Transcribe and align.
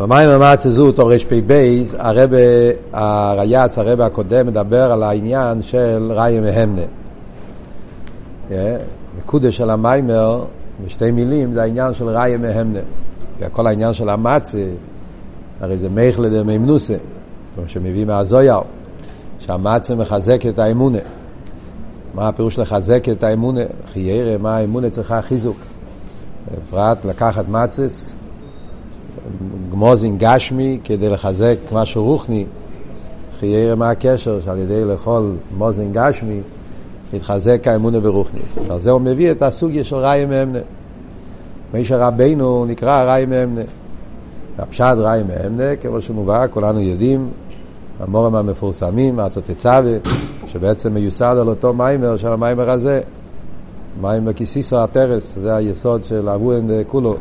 במים 0.00 0.30
המצה 0.30 0.70
זו, 0.70 0.92
תור 0.92 1.12
רפ"ב, 1.12 1.82
הרבה, 1.98 2.36
הרייץ, 2.92 3.78
הרבה 3.78 4.06
הקודם, 4.06 4.46
מדבר 4.46 4.92
על 4.92 5.02
העניין 5.02 5.62
של 5.62 6.12
ראי 6.14 6.40
מהמנה. 6.40 6.82
נקודה 9.18 9.52
של 9.52 9.70
המיימר, 9.70 10.44
בשתי 10.84 11.10
מילים, 11.10 11.52
זה 11.52 11.62
העניין 11.62 11.94
של 11.94 12.08
ראי 12.08 12.36
מהמנה. 12.36 12.78
כל 13.52 13.66
העניין 13.66 13.94
של 13.94 14.08
המצה, 14.08 14.58
הרי 15.60 15.78
זה 15.78 15.88
מייכלה 15.88 16.28
דמימנוסה, 16.28 16.96
כמו 17.54 17.64
שמביא 17.66 18.04
מהזויר, 18.04 18.60
שהמצה 19.38 19.94
מחזק 19.94 20.46
את 20.46 20.58
האמונה. 20.58 20.98
מה 22.14 22.28
הפירוש 22.28 22.58
לחזק 22.58 23.08
את 23.08 23.22
האמונה? 23.22 23.62
חיירה, 23.92 24.38
מה 24.38 24.56
האמונה 24.56 24.90
צריכה 24.90 25.22
חיזוק. 25.22 25.56
בפרט 26.52 27.04
לקחת 27.04 27.48
מצס, 27.48 28.19
גמוזין 29.72 30.18
גשמי 30.18 30.78
כדי 30.84 31.08
לחזק 31.08 31.56
משהו 31.72 32.04
רוחני, 32.04 32.44
חיירה 33.40 33.74
מה 33.74 33.90
הקשר 33.90 34.40
שעל 34.44 34.58
ידי 34.58 34.84
לאכול 34.84 35.36
מוזין 35.58 35.92
גשמי 35.92 36.40
מתחזק 37.12 37.66
האמונה 37.66 38.00
ברוחניס. 38.00 38.58
על 38.70 38.80
זה 38.80 38.90
הוא 38.90 39.00
מביא 39.00 39.30
את 39.30 39.42
הסוגיה 39.42 39.84
של 39.84 39.96
ראי 39.96 40.24
מאמנה. 40.24 40.58
מישר 41.74 42.00
רבינו 42.00 42.64
נקרא 42.64 43.04
ראי 43.04 43.26
מאמנה. 43.26 43.62
הפשט 44.58 44.96
ראי 44.96 45.22
מאמנה, 45.22 45.76
כמו 45.76 46.00
שמובא, 46.00 46.46
כולנו 46.50 46.80
יודעים, 46.80 47.28
המורם 48.00 48.34
המפורסמים, 48.34 49.20
ארצות 49.20 49.44
תצווה, 49.44 49.96
שבעצם 50.46 50.94
מיוסד 50.94 51.36
על 51.40 51.48
אותו 51.48 51.74
מיימר 51.74 52.16
של 52.16 52.28
המיימר 52.28 52.70
הזה, 52.70 53.00
מיימר 54.00 54.32
כיסיסו 54.32 54.78
הטרס, 54.78 55.34
זה 55.36 55.56
היסוד 55.56 56.04
של 56.04 56.28
אבוהן 56.28 56.70
כולו. 56.86 57.16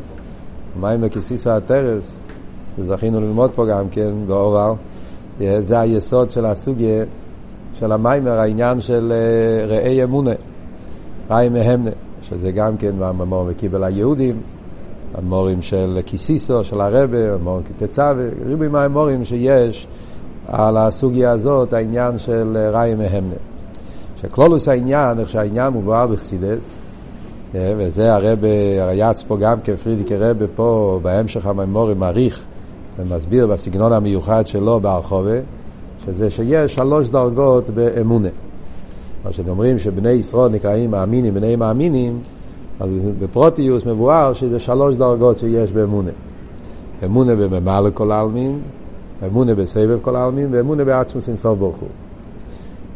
מיימר 0.75 1.09
כיסיסו 1.09 1.49
הטרס, 1.49 2.15
שזכינו 2.77 3.21
ללמוד 3.21 3.51
פה 3.55 3.65
גם 3.65 3.89
כן 3.91 4.11
באורל, 4.27 4.73
זה 5.39 5.80
היסוד 5.80 6.31
של 6.31 6.45
הסוגיה 6.45 7.03
של 7.73 7.91
המיימר, 7.91 8.31
העניין 8.31 8.81
של 8.81 9.13
ראי 9.67 10.03
אמונה, 10.03 10.31
ראי 11.29 11.49
מהמנה, 11.49 11.91
שזה 12.21 12.52
גם 12.52 12.77
כן 12.77 12.91
במאמור 12.99 13.45
וקיבל 13.47 13.83
היהודים, 13.83 14.41
המורים 15.13 15.61
של 15.61 15.99
כיסיסו, 16.05 16.63
של 16.63 16.81
הרבה, 16.81 17.33
המורים 17.33 17.63
כתצווה, 17.63 18.23
ריבי 18.45 18.67
מהמורים 18.67 19.25
שיש 19.25 19.88
על 20.47 20.77
הסוגיה 20.77 21.31
הזאת, 21.31 21.73
העניין 21.73 22.17
של 22.17 22.57
ראי 22.73 22.95
מהמנה. 22.95 23.35
שכלולוס 24.22 24.67
העניין, 24.67 25.19
איך 25.19 25.29
שהעניין 25.29 25.73
מובא 25.73 26.05
בחסידס, 26.05 26.81
וזה 27.53 28.14
הרבה, 28.16 28.47
הרייץ 28.81 29.23
פה 29.28 29.38
גם 29.38 29.59
כן, 29.64 29.75
פרידיקי 29.75 30.16
רבה 30.16 30.45
פה, 30.55 31.00
בהמשך 31.03 31.45
הממורי 31.45 31.94
מעריך 31.94 32.41
ומסביר 33.00 33.47
בסגנון 33.47 33.94
המיוחד 33.94 34.47
שלו 34.47 34.80
בהרחובה, 34.80 35.38
שזה 36.06 36.30
שיש 36.30 36.75
שלוש 36.75 37.09
דרגות 37.09 37.69
באמונה. 37.69 38.28
מה 39.25 39.33
שאומרים 39.33 39.80
שבני 39.80 40.09
ישראל 40.09 40.52
נקראים 40.52 40.91
מאמינים, 40.91 41.33
בני 41.33 41.56
מאמינים, 41.56 42.19
אז 42.80 42.89
בפרוטיוס 43.19 43.86
מבואר 43.86 44.34
שזה 44.34 44.59
שלוש 44.59 44.95
דרגות 44.95 45.39
שיש 45.39 45.72
באמונה. 45.72 46.11
אמונה 47.06 47.36
בממלא 47.36 47.89
כל 47.94 48.11
העלמין, 48.11 48.59
אמונה 49.28 49.56
בסבב 49.56 49.97
כל 50.02 50.16
העלמין 50.16 50.47
ואמונה 50.52 50.84
בעצמוס 50.84 51.30
אינסוף 51.30 51.59
ברוך 51.59 51.78
הוא. 51.78 51.89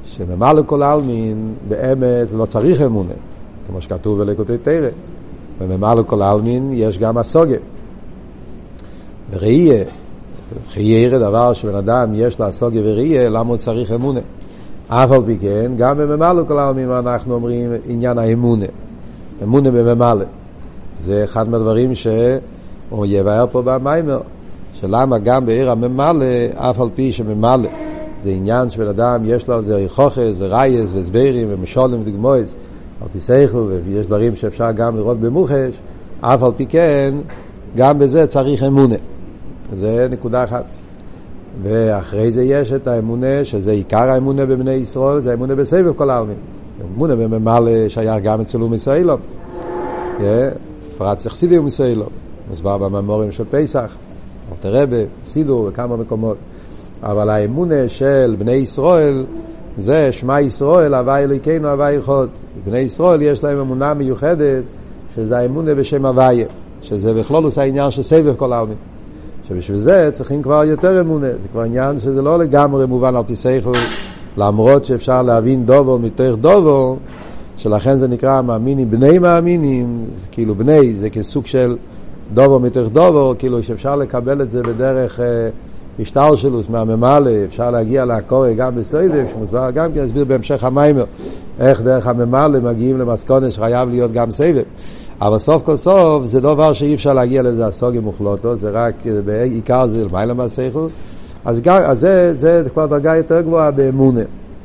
שממלא 0.05 0.61
כל 0.65 0.83
העלמין 0.83 1.53
באמת 1.67 2.27
לא 2.33 2.45
צריך 2.45 2.81
אמונה, 2.81 3.13
כמו 3.67 3.81
שכתוב 3.81 4.23
בלקוטי 4.23 4.57
תרא. 4.57 4.89
וממלא 5.59 6.03
כל 6.03 6.21
העלמין 6.21 6.69
יש 6.73 6.97
גם 6.97 7.17
הסוגיה. 7.17 7.59
וראייה, 9.31 9.85
חיירה 10.69 11.19
דבר 11.19 11.53
שבן 11.53 11.75
אדם 11.75 12.11
יש 12.15 12.39
לו 12.39 12.45
הסוגיה 12.45 12.81
וראייה, 12.85 13.29
למה 13.29 13.49
הוא 13.49 13.57
צריך 13.57 13.91
אמונה? 13.91 14.19
אף 14.87 15.11
על 15.11 15.21
פי 15.25 15.37
כן, 15.41 15.71
גם 15.77 15.97
בממלא 15.97 16.43
כל 16.47 16.59
העלמין 16.59 16.91
אנחנו 16.91 17.33
אומרים 17.33 17.71
עניין 17.85 18.17
האמונה. 18.17 18.65
אמונה 19.43 19.71
בממלא. 19.71 20.25
זה 21.01 21.23
אחד 21.23 21.49
מהדברים 21.49 21.95
שהוא 21.95 23.05
יבאר 23.05 23.45
פה 23.51 23.61
במיימר, 23.61 24.21
שלמה 24.73 25.17
גם 25.17 25.45
בעיר 25.45 25.71
הממלא, 25.71 26.25
אף 26.55 26.79
על 26.79 26.89
פי 26.95 27.11
שממלא. 27.11 27.69
זה 28.23 28.29
עניין 28.29 28.69
שבן 28.69 28.87
אדם 28.87 29.21
יש 29.25 29.47
לו 29.47 29.61
זה 29.61 29.85
חוכס 29.87 30.33
ורייס 30.37 30.93
וסברים 30.93 31.47
ומשולים 31.51 32.01
ודגמויס 32.01 32.55
על 33.03 33.09
פי 33.13 33.19
סייכו 33.19 33.67
ויש 33.85 34.05
דברים 34.07 34.35
שאפשר 34.35 34.71
גם 34.71 34.97
לראות 34.97 35.19
במוחש 35.19 35.81
אף 36.21 36.43
על 36.43 36.51
פי 36.57 36.65
כן 36.65 37.15
גם 37.75 37.99
בזה 37.99 38.27
צריך 38.27 38.63
אמונה. 38.63 38.95
זה 39.73 40.07
נקודה 40.11 40.43
אחת. 40.43 40.65
ואחרי 41.61 42.31
זה 42.31 42.43
יש 42.43 42.71
את 42.71 42.87
האמונה 42.87 43.43
שזה 43.43 43.71
עיקר 43.71 44.09
האמונה 44.09 44.45
בבני 44.45 44.73
ישראל 44.73 45.19
זה 45.19 45.31
האמונה 45.31 45.55
בסבב 45.55 45.93
כל 45.93 46.09
העלמין. 46.09 46.37
אמונה 46.95 47.15
בממלא 47.15 47.89
שייך 47.89 48.23
גם 48.23 48.41
אצל 48.41 48.61
אומי 48.61 48.75
ישראלום 48.75 49.19
פרץ 50.97 51.25
יחסידי 51.25 51.57
אומי 51.57 51.67
ישראלום 51.67 52.09
מוסבר 52.49 52.77
בממורים 52.77 53.31
של 53.31 53.43
פסח 53.51 53.95
אלתרבה, 54.51 54.97
סידור 55.25 55.65
וכמה 55.69 55.97
מקומות. 55.97 56.37
אבל 57.03 57.29
האמונה 57.29 57.89
של 57.89 58.35
בני 58.39 58.51
ישראל 58.51 59.25
זה 59.77 60.11
שמע 60.11 60.41
ישראל, 60.41 60.93
הווי 60.93 61.23
אלוהיכנו, 61.23 61.69
הווי 61.69 61.93
יכול. 61.93 62.27
בני 62.65 62.77
ישראל 62.77 63.21
יש 63.21 63.43
להם 63.43 63.59
אמונה 63.59 63.93
מיוחדת, 63.93 64.63
שזה 65.15 65.37
האמונה 65.37 65.75
בשם 65.75 66.05
הוויה, 66.05 66.45
שזה 66.81 67.13
בכלולוס 67.13 67.57
העניין 67.57 67.91
של 67.91 68.03
סבב 68.03 68.35
כל 68.35 68.53
העלמין. 68.53 68.75
שבשביל 69.47 69.77
זה 69.77 70.09
צריכים 70.13 70.41
כבר 70.41 70.63
יותר 70.63 71.01
אמונה, 71.01 71.27
זה 71.27 71.47
כבר 71.51 71.61
עניין 71.61 71.99
שזה 71.99 72.21
לא 72.21 72.39
לגמרי 72.39 72.85
מובן 72.85 73.15
על 73.15 73.23
פי 73.27 73.35
סייכל, 73.35 73.71
למרות 74.37 74.85
שאפשר 74.85 75.21
להבין 75.21 75.65
דובו 75.65 75.99
מתוך 75.99 76.39
דובו, 76.41 76.97
שלכן 77.57 77.97
זה 77.97 78.07
נקרא 78.07 78.41
מאמינים, 78.41 78.91
בני 78.91 79.19
מאמינים, 79.19 80.05
זה 80.15 80.27
כאילו 80.31 80.55
בני, 80.55 80.93
זה 80.93 81.09
כסוג 81.09 81.45
של 81.45 81.77
דובו 82.33 82.59
מתוך 82.59 82.87
דובו, 82.93 83.33
כאילו 83.39 83.63
שאפשר 83.63 83.95
לקבל 83.95 84.41
את 84.41 84.51
זה 84.51 84.63
בדרך... 84.63 85.19
אה, 85.99 86.03
משטר 86.03 86.35
שלו, 86.35 86.59
מהממלא, 86.69 87.31
אפשר 87.45 87.71
להגיע 87.71 88.05
לקורא 88.05 88.53
גם 88.57 88.75
בסויבב, 88.75 89.25
שמוסבר 89.33 89.71
גם 89.71 89.93
כן, 89.93 89.99
יסביר 90.03 90.25
בהמשך 90.25 90.63
המיימר, 90.63 91.05
איך 91.59 91.81
דרך 91.81 92.07
הממלא 92.07 92.59
מגיעים 92.59 92.97
למסכונת 92.97 93.51
שחייב 93.51 93.89
להיות 93.89 94.11
גם 94.11 94.31
סבב. 94.31 94.63
אבל 95.21 95.39
סוף 95.39 95.63
כל 95.63 95.75
סוף 95.75 96.25
זה 96.25 96.41
דבר 96.41 96.73
שאי 96.73 96.95
אפשר 96.95 97.13
להגיע 97.13 97.41
לזה 97.41 97.65
הסוגיה 97.67 98.01
מוחלטו, 98.01 98.55
זה 98.55 98.69
רק, 98.69 98.93
בעיקר 99.25 99.87
זה 99.87 100.05
למעלה 100.05 100.33
מהסייכות. 100.33 100.91
אז, 101.45 101.61
אז 101.67 101.99
זה, 101.99 102.33
זה 102.33 102.63
כבר 102.73 102.85
דרגה 102.85 103.15
יותר 103.15 103.41
גבוהה 103.41 103.71
באמונה, 103.71 104.21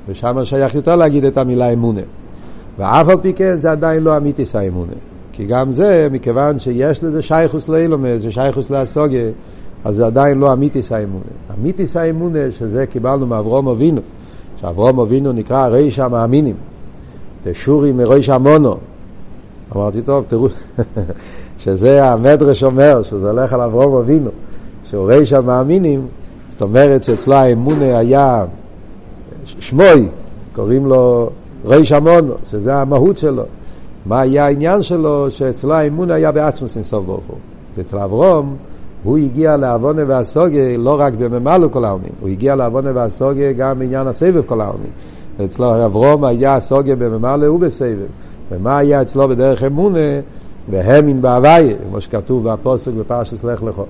ושם 0.08 0.44
שייך 0.44 0.74
יותר 0.74 0.96
להגיד 0.96 1.24
את 1.24 1.38
המילה 1.38 1.72
אמונה. 1.72 2.00
ואף 2.78 3.08
על 3.08 3.16
פי 3.22 3.32
כן 3.32 3.56
זה 3.56 3.70
עדיין 3.70 4.02
לא 4.02 4.16
אמיתיס 4.16 4.56
האמונה. 4.56 4.92
כי 5.32 5.46
גם 5.46 5.72
זה, 5.72 6.08
מכיוון 6.10 6.58
שיש 6.58 7.04
לזה 7.04 7.22
שייכוס 7.22 7.68
לאילומס 7.68 8.24
ושייכוס 8.24 8.70
להסוגיה, 8.70 9.28
אז 9.84 9.96
זה 9.96 10.06
עדיין 10.06 10.38
לא 10.38 10.52
אמיתיס 10.52 10.92
האמונה. 10.92 11.24
אמיתיס 11.58 11.96
האמונה, 11.96 12.38
שזה 12.50 12.86
קיבלנו 12.86 13.26
מאברום 13.26 13.68
אבינו, 13.68 14.00
שאברום 14.60 15.00
אבינו 15.00 15.32
נקרא 15.32 15.66
ריש 15.66 15.98
המאמינים, 15.98 16.56
תשורי 17.42 17.92
מריש 17.92 18.28
המונו. 18.28 18.76
אמרתי, 19.76 20.02
טוב, 20.02 20.24
תראו, 20.28 20.48
שזה 21.58 22.04
המדרש 22.04 22.64
אומר, 22.64 23.02
שזה 23.02 23.30
הולך 23.30 23.52
על 23.52 23.60
אברום 23.60 23.94
אבינו, 23.94 24.30
שהוא 24.84 25.12
ריש 25.12 25.32
המאמינים, 25.32 26.06
זאת 26.48 26.62
אומרת 26.62 27.04
שאצלו 27.04 27.34
האמונה 27.34 27.98
היה 27.98 28.44
שמוי, 29.44 30.08
קוראים 30.54 30.86
לו 30.86 31.30
ריש 31.64 31.92
המונו, 31.92 32.34
שזה 32.50 32.74
המהות 32.74 33.18
שלו. 33.18 33.42
מה 34.06 34.20
היה 34.20 34.46
העניין 34.46 34.82
שלו? 34.82 35.30
שאצלו 35.30 35.74
האמונה 35.74 36.14
היה 36.14 36.32
בעצמוס 36.32 36.76
אינסוף 36.76 37.04
ברוך 37.04 37.24
הוא. 37.26 37.38
אצל 37.80 37.98
אברום, 37.98 38.56
הוא 39.02 39.18
הגיע 39.18 39.56
לעוונה 39.56 40.02
והסוגיה 40.06 40.78
לא 40.78 41.00
רק 41.00 41.12
בממלא 41.12 41.68
כל 41.68 41.84
העלמין, 41.84 42.12
הוא 42.20 42.28
הגיע 42.28 42.54
לעוונה 42.54 42.90
והסוגיה 42.94 43.52
גם 43.52 43.78
בעניין 43.78 44.06
הסבב 44.06 44.42
כל 44.46 44.60
העלמין. 44.60 44.90
אצלו 45.44 45.86
אברום 45.86 46.24
היה 46.24 46.56
הסוגיה 46.56 46.96
בממלא 46.96 47.50
ובסבב. 47.50 48.06
ומה 48.50 48.78
היה 48.78 49.02
אצלו 49.02 49.28
בדרך 49.28 49.64
אמונה? 49.64 50.20
והמין 50.70 51.22
בהוויה, 51.22 51.76
כמו 51.88 52.00
שכתוב 52.00 52.48
בפוסק 52.48 52.92
בפרשת 52.92 53.44
לך 53.44 53.62
לך. 53.62 53.82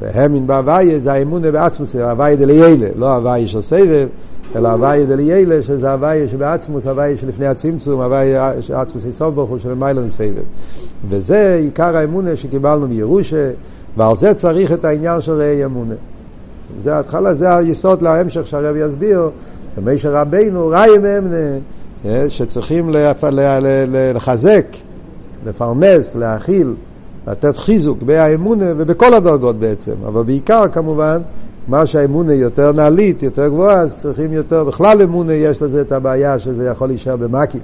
והמין 0.00 0.46
בהוויה 0.46 1.00
זה 1.00 1.12
האמונה 1.12 1.50
בעצמוס, 1.50 1.96
הוויה 1.96 2.36
דליילה, 2.36 2.88
לא 2.96 3.14
הוויה 3.14 3.48
של 3.48 3.60
סבב, 3.60 4.08
אלא 4.56 4.68
הוויה 4.68 5.04
דליילה, 5.04 5.62
שזה 5.62 5.92
הוויה 5.92 6.28
שבעצמוס, 6.28 6.86
הוויה 6.86 7.16
שלפני 7.16 7.46
הצמצום, 7.46 8.00
הוויה 8.00 8.52
שעצמוס 8.60 9.04
יסוף 9.04 9.34
ברוך 9.34 9.50
הוא 9.50 9.58
שלמיילא 9.58 10.02
מסבב. 10.02 10.42
וזה 11.08 11.58
עיקר 11.60 11.96
האמונה 11.96 12.36
שקיבלנו 12.36 12.88
מירושה. 12.88 13.50
ועל 13.96 14.16
זה 14.16 14.34
צריך 14.34 14.72
את 14.72 14.84
העניין 14.84 15.20
של 15.20 15.32
ראי 15.32 15.64
אמונה. 15.64 15.94
זה 16.80 16.96
ההתחלה, 16.96 17.34
זה 17.34 17.56
היסוד 17.56 18.02
להמשך 18.02 18.46
שהרב 18.46 18.76
יסביר, 18.76 19.30
שמשה 19.74 20.20
רבינו 20.20 20.68
ראי 20.68 20.98
מאמנה, 20.98 21.58
אה, 22.04 22.24
שצריכים 22.30 22.90
לחזק, 24.14 24.66
לפרנס, 25.46 26.14
להכיל 26.14 26.74
לתת 27.26 27.56
חיזוק 27.56 28.02
באמונה 28.02 28.64
ובכל 28.76 29.14
הדרגות 29.14 29.58
בעצם, 29.58 29.94
אבל 30.06 30.22
בעיקר 30.22 30.68
כמובן, 30.72 31.18
מה 31.68 31.86
שהאמונה 31.86 32.34
יותר 32.34 32.72
נעלית, 32.72 33.22
יותר 33.22 33.48
גבוהה, 33.48 33.80
אז 33.80 33.98
צריכים 34.00 34.32
יותר, 34.32 34.64
בכלל 34.64 35.02
אמונה 35.02 35.32
יש 35.32 35.62
לזה 35.62 35.80
את 35.80 35.92
הבעיה 35.92 36.38
שזה 36.38 36.66
יכול 36.66 36.88
להישאר 36.88 37.16
במקיף. 37.16 37.62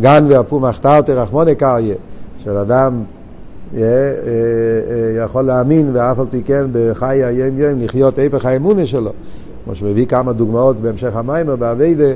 גן 0.00 0.26
ואפו 0.28 0.60
מחתרתי 0.60 1.12
רחמוני 1.12 1.54
קריה, 1.54 1.94
של 2.44 2.56
אדם 2.56 3.02
יכול 5.16 5.42
להאמין 5.42 5.90
ואף 5.92 6.18
על 6.18 6.26
פי 6.30 6.42
כן 6.42 6.66
בחיי 6.72 7.24
היום 7.24 7.58
יום 7.58 7.80
לחיות 7.80 8.18
היפך 8.18 8.44
האמונה 8.44 8.86
שלו. 8.86 9.10
כמו 9.64 9.74
שמביא 9.74 10.06
כמה 10.06 10.32
דוגמאות 10.32 10.80
בהמשך 10.80 11.16
המיימר, 11.16 11.56
באביידה, 11.56 12.12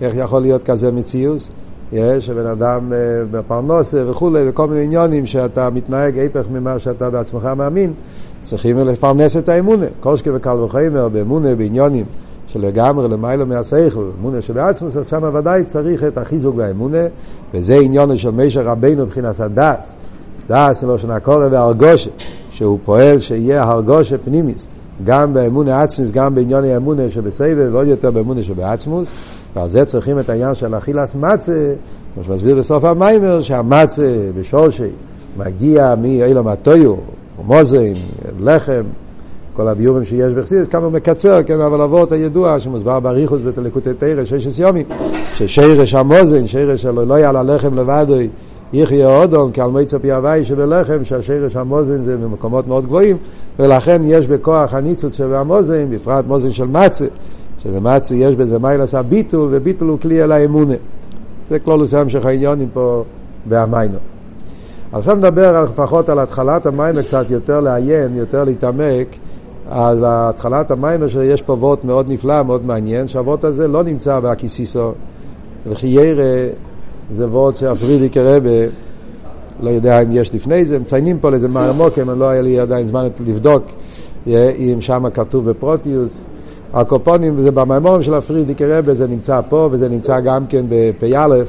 איך 0.00 0.14
יכול 0.16 0.42
להיות 0.42 0.62
כזה 0.62 0.92
מציאוס. 0.92 1.48
יש 1.92 2.26
שבן 2.26 2.46
אדם 2.46 2.92
בפרנוסה 3.30 4.10
וכולי, 4.10 4.48
וכל 4.48 4.66
מיני 4.68 4.84
עניונים 4.84 5.26
שאתה 5.26 5.70
מתנהג 5.70 6.18
היפך 6.18 6.44
ממה 6.52 6.78
שאתה 6.78 7.10
בעצמך 7.10 7.48
מאמין, 7.56 7.92
צריכים 8.42 8.78
לפרנס 8.78 9.36
את 9.36 9.48
האמונה. 9.48 9.86
כל 10.00 10.16
שקי 10.16 10.30
וקל 10.30 10.56
וחיימר, 10.56 11.08
באמונה, 11.08 11.54
בעניונים. 11.54 12.04
שלגמרי 12.46 13.08
למעלה 13.08 13.44
מהשכל, 13.44 14.10
אמונה 14.20 14.42
שבעצמוס, 14.42 14.96
אז 14.96 15.06
שם 15.06 15.30
ודאי 15.34 15.64
צריך 15.64 16.04
את 16.04 16.18
החיזוק 16.18 16.54
באמונה, 16.54 16.98
וזה 17.54 17.74
עניון 17.74 18.16
של 18.16 18.30
מישר 18.30 18.62
רבינו 18.62 19.06
מבחינת 19.06 19.40
הדס. 19.40 19.96
דס 20.48 20.80
זה 20.80 20.86
לושן 20.86 21.10
הקורא 21.10 21.46
והרגושה, 21.50 22.10
שהוא 22.50 22.78
פועל 22.84 23.18
שיהיה 23.18 23.62
הרגושה 23.62 24.18
פנימיס, 24.18 24.66
גם 25.04 25.34
באמונה 25.34 25.82
עצמוס, 25.82 26.10
גם 26.10 26.34
בעניון 26.34 26.64
האמונה 26.64 27.10
שבסבב, 27.10 27.68
ועוד 27.72 27.86
יותר 27.86 28.10
באמונה 28.10 28.42
שבעצמוס, 28.42 29.10
ועל 29.56 29.70
זה 29.70 29.84
צריכים 29.84 30.18
את 30.18 30.28
העניין 30.28 30.54
של 30.54 30.74
אכילס 30.78 31.14
מצה, 31.14 31.74
כמו 32.14 32.24
שמסביר 32.24 32.56
בסוף 32.56 32.84
המיימר, 32.84 33.42
שהמצה 33.42 34.16
בשורשי 34.38 34.90
מגיע 35.36 35.94
מאילום 36.02 36.48
הטויו, 36.48 36.94
מוזן, 37.44 37.92
לחם, 38.40 38.82
כל 39.56 39.68
הביורים 39.68 40.04
שיש 40.04 40.32
בחסידס, 40.32 40.68
כמה 40.68 40.88
מקצר, 40.88 41.42
כן, 41.42 41.60
אבל 41.60 41.80
אבות 41.80 42.12
הידוע 42.12 42.60
שמוסבר 42.60 43.00
בריחוס 43.00 43.40
בתלקוטי 43.40 43.94
תרא, 43.98 44.24
ששס 44.24 44.58
יומים, 44.58 44.86
ששירש 45.34 45.94
המוזן, 45.94 46.46
שירש 46.46 46.82
שלו 46.82 47.04
לא 47.04 47.14
יעלה 47.14 47.42
לחם 47.42 47.74
לבדוי, 47.74 48.28
יחיה 48.74 49.16
אודום 49.16 49.50
כעל 49.52 49.70
מועצה 49.70 49.98
פי 49.98 50.12
הוואי 50.12 50.44
שבלחם, 50.44 51.04
שהשירש 51.04 51.56
המוזן 51.56 52.04
זה 52.04 52.16
במקומות 52.16 52.66
מאוד 52.66 52.84
גבוהים, 52.86 53.16
ולכן 53.58 54.02
יש 54.04 54.26
בכוח 54.26 54.74
הניצוץ 54.74 55.16
של 55.16 55.34
המוזן, 55.34 55.90
בפרט 55.90 56.24
מוזן 56.26 56.52
של 56.52 56.64
מצה, 56.64 57.06
שבמצה 57.58 58.14
יש 58.14 58.34
בזה 58.34 58.58
מיילס 58.58 58.94
הביטול, 58.94 59.48
וביטול 59.52 59.88
הוא 59.88 59.98
כלי 59.98 60.22
על 60.22 60.32
האמונה. 60.32 60.74
זה 61.50 61.58
כלולוס 61.58 61.94
המשך 61.94 62.24
העניונים 62.26 62.68
פה 62.72 63.04
והמיינו. 63.48 63.98
עכשיו 64.92 65.14
נדבר 65.14 65.64
לפחות 65.64 66.08
על 66.08 66.18
התחלת 66.18 66.66
המים 66.66 67.02
קצת 67.02 67.30
יותר 67.30 67.60
לעיין, 67.60 68.16
יותר 68.16 68.44
להתעמק. 68.44 69.08
על 69.70 70.04
התחלת 70.06 70.70
המים 70.70 71.08
שיש 71.08 71.42
פה 71.42 71.52
וורט 71.52 71.84
מאוד 71.84 72.06
נפלא, 72.08 72.42
מאוד 72.42 72.66
מעניין, 72.66 73.08
שהוורט 73.08 73.44
הזה 73.44 73.68
לא 73.68 73.82
נמצא 73.82 74.20
באקיסיסו, 74.20 74.92
וכי 75.66 75.86
ירא 75.86 76.22
זה 77.12 77.28
וורט 77.28 77.56
שהפרידיקי 77.56 78.20
רבה, 78.20 78.66
לא 79.60 79.70
יודע 79.70 80.02
אם 80.02 80.12
יש 80.12 80.34
לפני 80.34 80.64
זה, 80.64 80.78
מציינים 80.78 81.18
פה 81.18 81.30
לאיזה 81.30 81.48
מערמוקים, 81.48 82.10
לא 82.10 82.28
היה 82.28 82.42
לי 82.42 82.60
עדיין 82.60 82.86
זמן 82.86 83.04
לבדוק 83.26 83.62
אם 84.26 84.76
שם 84.80 85.04
כתוב 85.14 85.50
בפרוטיוס. 85.50 86.24
הקופונים 86.72 87.40
זה 87.40 87.50
במימורים 87.50 88.02
של 88.02 88.14
הפרידיקי 88.14 88.66
רבה, 88.66 88.94
זה 88.94 89.06
נמצא 89.06 89.40
פה 89.48 89.68
וזה 89.72 89.88
נמצא 89.88 90.20
גם 90.20 90.46
כן 90.46 90.66
בפ"א, 90.68 91.42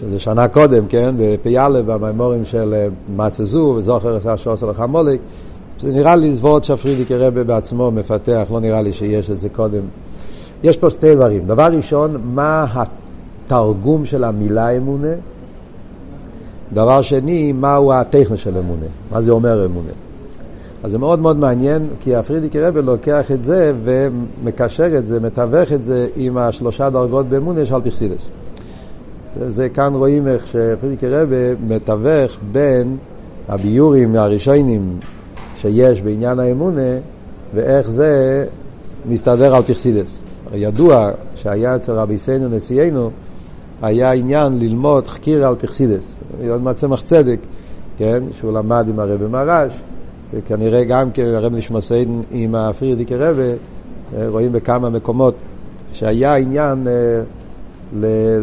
שזה 0.00 0.18
שנה 0.18 0.48
קודם, 0.48 0.86
כן, 0.86 1.14
בפ"א, 1.18 1.80
במימורים 1.86 2.44
של 2.44 2.88
מצזו 3.16 3.74
וזוכר 3.78 4.16
עשה 4.16 4.36
שעושה 4.36 4.66
לך 4.66 4.84
מוליק. 4.88 5.20
זה 5.80 5.92
נראה 5.92 6.16
לי 6.16 6.34
זוועות 6.34 6.64
שפרידיקי 6.64 7.16
רבה 7.16 7.44
בעצמו 7.44 7.90
מפתח, 7.90 8.46
לא 8.50 8.60
נראה 8.60 8.82
לי 8.82 8.92
שיש 8.92 9.30
את 9.30 9.40
זה 9.40 9.48
קודם. 9.48 9.82
יש 10.62 10.76
פה 10.76 10.90
שתי 10.90 11.14
דברים. 11.14 11.46
דבר 11.46 11.64
ראשון, 11.64 12.16
מה 12.24 12.64
התרגום 13.46 14.06
של 14.06 14.24
המילה 14.24 14.70
אמונה? 14.70 15.14
דבר 16.72 17.02
שני, 17.02 17.52
מהו 17.52 17.92
הטכנו 17.92 18.38
של 18.38 18.58
אמונה? 18.58 18.86
מה 19.10 19.22
זה 19.22 19.30
אומר 19.30 19.66
אמונה? 19.66 19.90
אז 20.82 20.90
זה 20.90 20.98
מאוד 20.98 21.18
מאוד 21.18 21.36
מעניין, 21.36 21.88
כי 22.00 22.14
הפרידיקי 22.14 22.60
רבה 22.60 22.80
לוקח 22.80 23.30
את 23.30 23.42
זה 23.42 23.72
ומקשר 23.84 24.98
את 24.98 25.06
זה, 25.06 25.20
מתווך 25.20 25.72
את 25.72 25.84
זה 25.84 26.06
עם 26.16 26.36
השלושה 26.36 26.90
דרגות 26.90 27.28
באמונה 27.28 27.66
של 27.66 27.80
פרסידס. 27.80 28.28
זה 29.48 29.68
כאן 29.68 29.94
רואים 29.94 30.28
איך 30.28 30.46
שפרידיקי 30.46 31.08
רבה 31.08 31.54
מתווך 31.68 32.36
בין 32.52 32.96
הביורים 33.48 34.16
הראשונים 34.16 34.98
שיש 35.56 36.02
בעניין 36.02 36.38
האמונה 36.38 36.98
ואיך 37.54 37.90
זה 37.90 38.44
מסתדר 39.08 39.54
על 39.54 39.62
פרסידס. 39.62 40.22
ידוע 40.54 41.10
שהיה 41.34 41.76
אצל 41.76 41.92
רבי 41.92 42.18
סיינו 42.18 42.48
נשיאנו, 42.48 43.10
היה 43.82 44.12
עניין 44.12 44.58
ללמוד 44.58 45.06
חקיר 45.06 45.46
על 45.46 45.54
פרסידס. 45.54 46.16
עוד 46.50 46.62
מצמח 46.62 47.02
צדק, 47.02 47.38
כן, 47.96 48.22
שהוא 48.38 48.52
למד 48.52 48.88
עם 48.88 49.00
הרבי 49.00 49.26
מרש, 49.26 49.80
וכנראה 50.34 50.84
גם 50.84 51.10
כן 51.10 51.24
הרב 51.24 51.54
נשמסיין 51.54 52.22
עם 52.30 52.54
הפרידיקי 52.54 53.16
רבי, 53.16 53.52
אה, 54.16 54.28
רואים 54.28 54.52
בכמה 54.52 54.90
מקומות 54.90 55.34
שהיה 55.92 56.36
עניין 56.36 56.86
אה, 56.88 56.92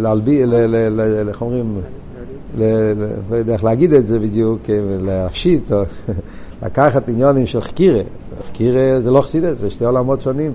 להלביא, 0.02 0.46
איך 1.28 1.42
אומרים, 1.42 1.82
לא 2.58 3.36
יודע 3.36 3.54
איך 3.54 3.64
להגיד 3.64 3.94
את 3.94 4.08
זה 4.08 4.20
בדיוק, 4.20 4.70
אה, 4.70 4.80
להפשיט, 5.02 5.72
לקחת 6.66 7.10
עניונים 7.10 7.46
של 7.46 7.62
חקירה. 7.62 8.02
חקירה 8.50 9.02
זה 9.02 9.12
לא 9.12 9.22
חסידס, 9.22 9.58
זה 9.58 9.72
שתי 9.72 9.86
עולמות 9.86 10.22
שונים. 10.22 10.52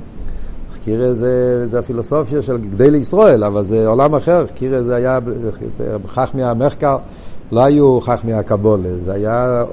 חקירה 0.86 1.12
זה, 1.12 1.64
זה 1.68 1.78
הפילוסופיה 1.78 2.42
של 2.42 2.58
גדי 2.58 2.90
לישראל, 2.90 3.44
אבל 3.44 3.64
זה 3.64 3.86
עולם 3.86 4.14
אחר. 4.14 4.46
חקירה 4.46 4.82
זה 4.82 4.96
היה 4.96 5.18
חכמי 6.06 6.44
המחקר, 6.44 6.96
לא 7.52 7.64
היו 7.64 8.00
חכמי 8.00 8.32
הקבולה, 8.32 8.88
זה 9.04 9.12
היה, 9.12 9.64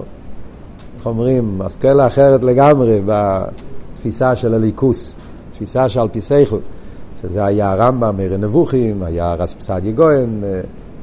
איך 0.98 1.06
אומרים, 1.06 1.62
אסכולה 1.62 2.08
אחרת 2.08 2.44
לגמרי 2.44 3.02
בתפיסה 3.06 4.36
של 4.36 4.54
הליכוס, 4.54 5.16
תפיסה 5.52 5.90
של 5.90 6.08
פיסייכל, 6.12 6.60
שזה 7.22 7.46
היה 7.46 7.72
הרמב"ם, 7.72 8.18
מרי 8.18 8.38
נבוכים, 8.38 9.04
היה 9.04 9.34
רס 9.34 9.54
פסדיה 9.54 9.92
גויין, 9.92 10.44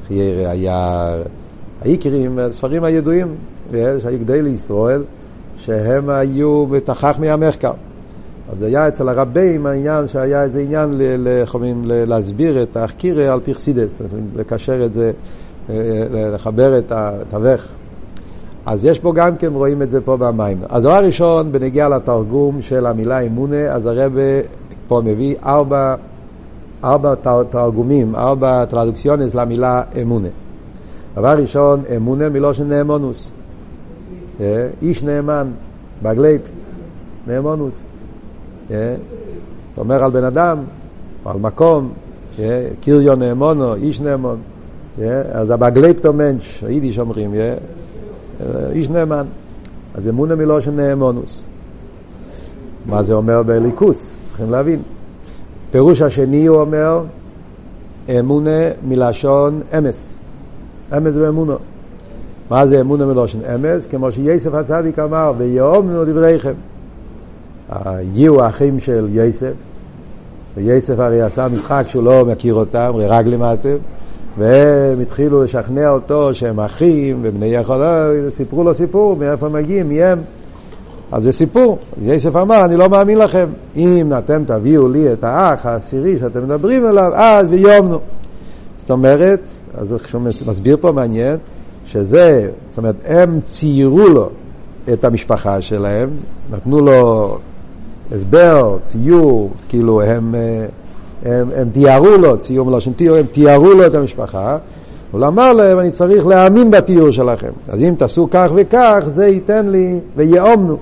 חיירה 0.07 0.51
היה 0.51 1.15
העיקרים, 1.81 2.39
הספרים 2.39 2.83
הידועים, 2.83 3.35
שהיו 3.71 4.19
גדי 4.19 4.41
לישראל. 4.41 5.03
שהם 5.57 6.09
היו 6.09 6.65
בתחך 6.65 7.15
מהמחקר. 7.19 7.71
אז 8.51 8.61
היה 8.61 8.87
אצל 8.87 9.09
הרבים 9.09 9.65
העניין 9.65 10.07
שהיה 10.07 10.43
איזה 10.43 10.59
עניין 10.59 10.89
לחומים, 10.97 11.81
להסביר 11.85 12.63
את 12.63 12.77
החקירה 12.77 13.33
על 13.33 13.39
פי 13.39 13.53
חסידס, 13.53 14.01
לקשר 14.35 14.85
את 14.85 14.93
זה, 14.93 15.11
אה, 15.69 15.75
לחבר 16.33 16.77
את 16.77 16.91
התווך. 16.95 17.61
אז 18.65 18.85
יש 18.85 18.99
פה 18.99 19.13
גם 19.13 19.35
כן, 19.35 19.53
רואים 19.53 19.81
את 19.81 19.91
זה 19.91 20.01
פה 20.01 20.17
במים. 20.17 20.57
אז 20.69 20.83
דבר 20.83 21.05
ראשון, 21.05 21.51
בנגיע 21.51 21.89
לתרגום 21.89 22.61
של 22.61 22.85
המילה 22.85 23.19
אמונה, 23.19 23.67
אז 23.67 23.85
הרב 23.85 24.13
פה 24.87 25.01
מביא 25.05 25.35
ארבע, 25.45 25.95
ארבע 26.83 27.13
תרגומים, 27.49 28.15
ארבע 28.15 28.65
טרדוקציונס 28.65 29.35
למילה 29.35 29.81
אמונה. 30.01 30.27
דבר 31.15 31.37
ראשון, 31.37 31.83
אמונה 31.95 32.29
מלושן 32.29 32.69
נאמונוס. 32.69 33.31
אה, 34.39 34.67
איש 34.81 35.03
נאמן, 35.03 35.51
בגלייפט, 36.03 36.51
נאמונוס. 37.27 37.83
אה, 38.71 38.95
אתה 39.73 39.81
אומר 39.81 40.03
על 40.03 40.11
בן 40.11 40.23
אדם, 40.23 40.57
על 41.25 41.37
מקום, 41.37 41.91
אה, 42.39 42.67
קיריו 42.79 43.15
נאמונו, 43.15 43.75
איש 43.75 44.01
נאמון. 44.01 44.37
אז 45.31 45.49
הבגלייפטו 45.49 46.13
מנש, 46.13 46.63
היידיש 46.67 46.99
אומרים, 46.99 47.33
איש 48.71 48.89
נאמן. 48.89 49.25
אז 49.93 50.07
אמונה 50.07 50.35
מלושן 50.35 50.75
נאמונוס. 50.75 51.43
מה 52.85 53.03
זה 53.03 53.13
אומר 53.13 53.43
בליכוס? 53.43 54.15
צריכים 54.25 54.51
להבין. 54.51 54.79
פירוש 55.71 56.01
השני 56.01 56.45
הוא 56.45 56.61
אומר, 56.61 57.03
אמונה 58.19 58.61
מלשון 58.87 59.61
אמס. 59.77 60.13
אמס 60.97 61.15
ואמונו. 61.15 61.55
מה 62.49 62.67
זה 62.67 62.81
אמונה 62.81 63.05
מלושן 63.05 63.39
אמס? 63.55 63.85
כמו 63.85 64.11
שיוסף 64.11 64.53
הצדיק 64.53 64.99
אמר, 64.99 65.33
ויאמנו 65.37 66.05
דבריכם. 66.05 66.53
היו 67.71 68.43
האחים 68.43 68.79
של 68.79 69.07
יוסף, 69.11 69.51
ויוסף 70.57 70.99
הרי 70.99 71.21
עשה 71.21 71.47
משחק 71.53 71.83
שהוא 71.87 72.03
לא 72.03 72.25
מכיר 72.25 72.53
אותם, 72.53 72.91
רק 72.95 73.25
למטה, 73.25 73.69
והם 74.37 74.99
התחילו 75.01 75.43
לשכנע 75.43 75.89
אותו 75.89 76.35
שהם 76.35 76.59
אחים 76.59 77.19
ובני 77.21 77.45
יכול, 77.45 77.81
סיפרו 78.29 78.63
לו 78.63 78.73
סיפור, 78.73 79.15
מאיפה 79.15 79.45
הם 79.45 79.53
מגיעים, 79.53 79.89
מי 79.89 80.03
הם. 80.03 80.21
אז 81.11 81.23
זה 81.23 81.31
סיפור. 81.31 81.77
יוסף 82.01 82.35
אמר, 82.35 82.65
אני 82.65 82.77
לא 82.77 82.89
מאמין 82.89 83.17
לכם. 83.17 83.47
אם 83.75 84.11
אתם 84.17 84.43
תביאו 84.45 84.87
לי 84.87 85.13
את 85.13 85.23
האח 85.23 85.65
העשירי 85.65 86.19
שאתם 86.19 86.43
מדברים 86.43 86.85
עליו, 86.85 87.11
אז 87.15 87.47
ויאמנו. 87.47 87.99
זאת 88.77 88.91
אומרת, 88.91 89.39
אז 89.77 89.91
הוא 89.91 90.21
מסביר 90.21 90.77
פה 90.81 90.91
מעניין, 90.91 91.37
שזה, 91.85 92.49
זאת 92.69 92.77
אומרת, 92.77 92.95
הם 93.05 93.39
ציירו 93.43 94.07
לו 94.07 94.29
את 94.93 95.03
המשפחה 95.03 95.61
שלהם, 95.61 96.09
נתנו 96.51 96.79
לו 96.79 97.37
הסבר, 98.11 98.77
ציור, 98.83 99.49
כאילו 99.69 100.01
הם, 100.01 100.35
אה, 100.35 100.65
הם, 101.25 101.49
הם 101.55 101.69
תיארו 101.69 102.17
לו, 102.17 102.37
ציור 102.37 102.65
מלושן 102.65 102.91
תיאור, 102.93 103.17
הם 103.17 103.25
תיארו 103.25 103.73
לו 103.73 103.85
את 103.85 103.95
המשפחה, 103.95 104.57
הוא 105.11 105.27
אמר 105.27 105.53
להם, 105.53 105.79
אני 105.79 105.91
צריך 105.91 106.25
להאמין 106.25 106.71
בתיאור 106.71 107.11
שלכם. 107.11 107.51
אז 107.69 107.79
אם 107.79 107.93
תעשו 107.97 108.27
כך 108.31 108.47
וכך, 108.55 109.03
זה 109.07 109.27
ייתן 109.27 109.67
לי, 109.67 109.99
ויאומנו. 110.15 110.77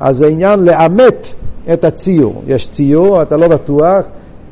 אז 0.00 0.16
זה 0.16 0.26
עניין 0.26 0.64
לאמת 0.64 1.28
את 1.72 1.84
הציור. 1.84 2.42
יש 2.46 2.70
ציור, 2.70 3.22
אתה 3.22 3.36
לא 3.36 3.48
בטוח, 3.48 4.04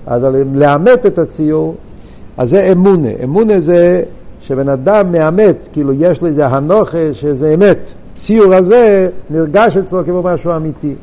אז 0.07 0.23
לאמת 0.55 1.07
את 1.07 1.19
הציור, 1.19 1.75
אז 2.37 2.51
זה 2.51 2.73
אמונה. 2.73 3.09
אמונה 3.25 3.61
זה 3.61 4.03
שבן 4.41 4.69
אדם 4.69 5.12
מאמת, 5.12 5.69
כאילו 5.73 5.93
יש 5.93 6.23
לו 6.23 6.29
איזה 6.29 6.47
הנוכה 6.47 7.12
שזה 7.12 7.55
אמת. 7.55 7.93
ציור 8.17 8.55
הזה 8.55 9.09
נרגש 9.31 9.77
אצלו 9.77 10.05
כמו 10.05 10.23
משהו 10.23 10.57
אמיתי. 10.57 10.95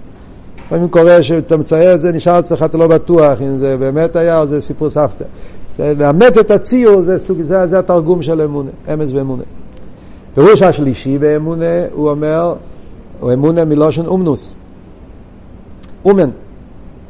לפעמים 0.70 0.90
קורה 0.90 1.24
שאתה 1.24 1.58
מצייר 1.58 1.94
את 1.94 2.02
זה, 2.02 2.12
נשאר 2.12 2.40
אצלך, 2.40 2.64
אתה 2.64 2.78
לא 2.78 2.88
בטוח 2.88 3.42
אם 3.42 3.58
זה 3.58 3.78
באמת 3.78 4.16
היה 4.16 4.40
או 4.40 4.48
זה 4.48 4.62
סיפור 4.62 4.90
סבתא. 4.90 5.24
לאמת 5.80 6.38
את 6.38 6.52
הציור 6.52 7.02
זה, 7.02 7.20
סוג, 7.20 7.42
זה, 7.42 7.68
זה 7.68 7.80
התרגום 7.80 8.22
של 8.24 8.42
אמונה, 8.42 8.70
אמס 8.94 9.12
ואמונה. 9.14 9.44
פירוש 10.34 10.62
השלישי 10.62 11.18
באמונה, 11.18 11.66
הוא 11.94 12.10
אומר, 12.10 12.54
הוא 13.20 13.34
אמונה 13.34 13.66
מלושן 13.66 14.06
אומנוס. 14.06 14.54
אומן. 16.06 16.30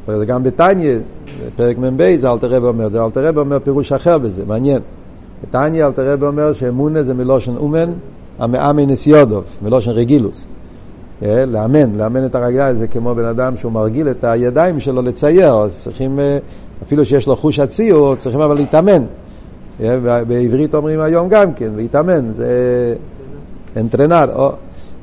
זה 0.06 0.26
גם 0.26 0.42
בתניא, 0.42 0.92
פרק 1.56 1.78
מ"ב 1.78 2.16
זה 2.16 2.32
אלתר 2.32 2.50
רב 2.50 2.64
אומר, 2.64 2.88
זה 2.88 3.04
אלתר 3.04 3.26
רב 3.26 3.38
אומר 3.38 3.58
פירוש 3.58 3.92
אחר 3.92 4.18
בזה, 4.18 4.42
מעניין. 4.46 4.82
בתניא 5.42 5.86
אלתר 5.86 6.12
רב 6.12 6.24
אומר 6.24 6.52
שאמונה 6.52 7.02
זה 7.02 7.14
מלושן 7.14 7.56
אומן, 7.56 7.92
המאמן 8.38 8.88
יודוב, 9.06 9.44
מלושן 9.62 9.90
רגילוס. 9.90 10.44
אה, 11.22 11.46
לאמן, 11.46 11.96
לאמן 11.96 12.24
את 12.24 12.34
הרגליים 12.34 12.76
זה 12.76 12.86
כמו 12.86 13.14
בן 13.14 13.24
אדם 13.24 13.56
שהוא 13.56 13.72
מרגיל 13.72 14.10
את 14.10 14.24
הידיים 14.24 14.80
שלו 14.80 15.02
לצייר, 15.02 15.54
אז 15.54 15.78
צריכים, 15.82 16.20
אה, 16.20 16.38
אפילו 16.82 17.04
שיש 17.04 17.26
לו 17.26 17.36
חוש 17.36 17.58
הציור, 17.58 18.16
צריכים 18.16 18.40
אבל 18.40 18.54
להתאמן. 18.54 19.04
אה, 19.82 19.96
בעברית 20.28 20.74
אומרים 20.74 21.00
היום 21.00 21.28
גם 21.28 21.52
כן, 21.52 21.70
להתאמן, 21.76 22.32
זה 22.32 22.94
אנטרנר, 23.76 24.24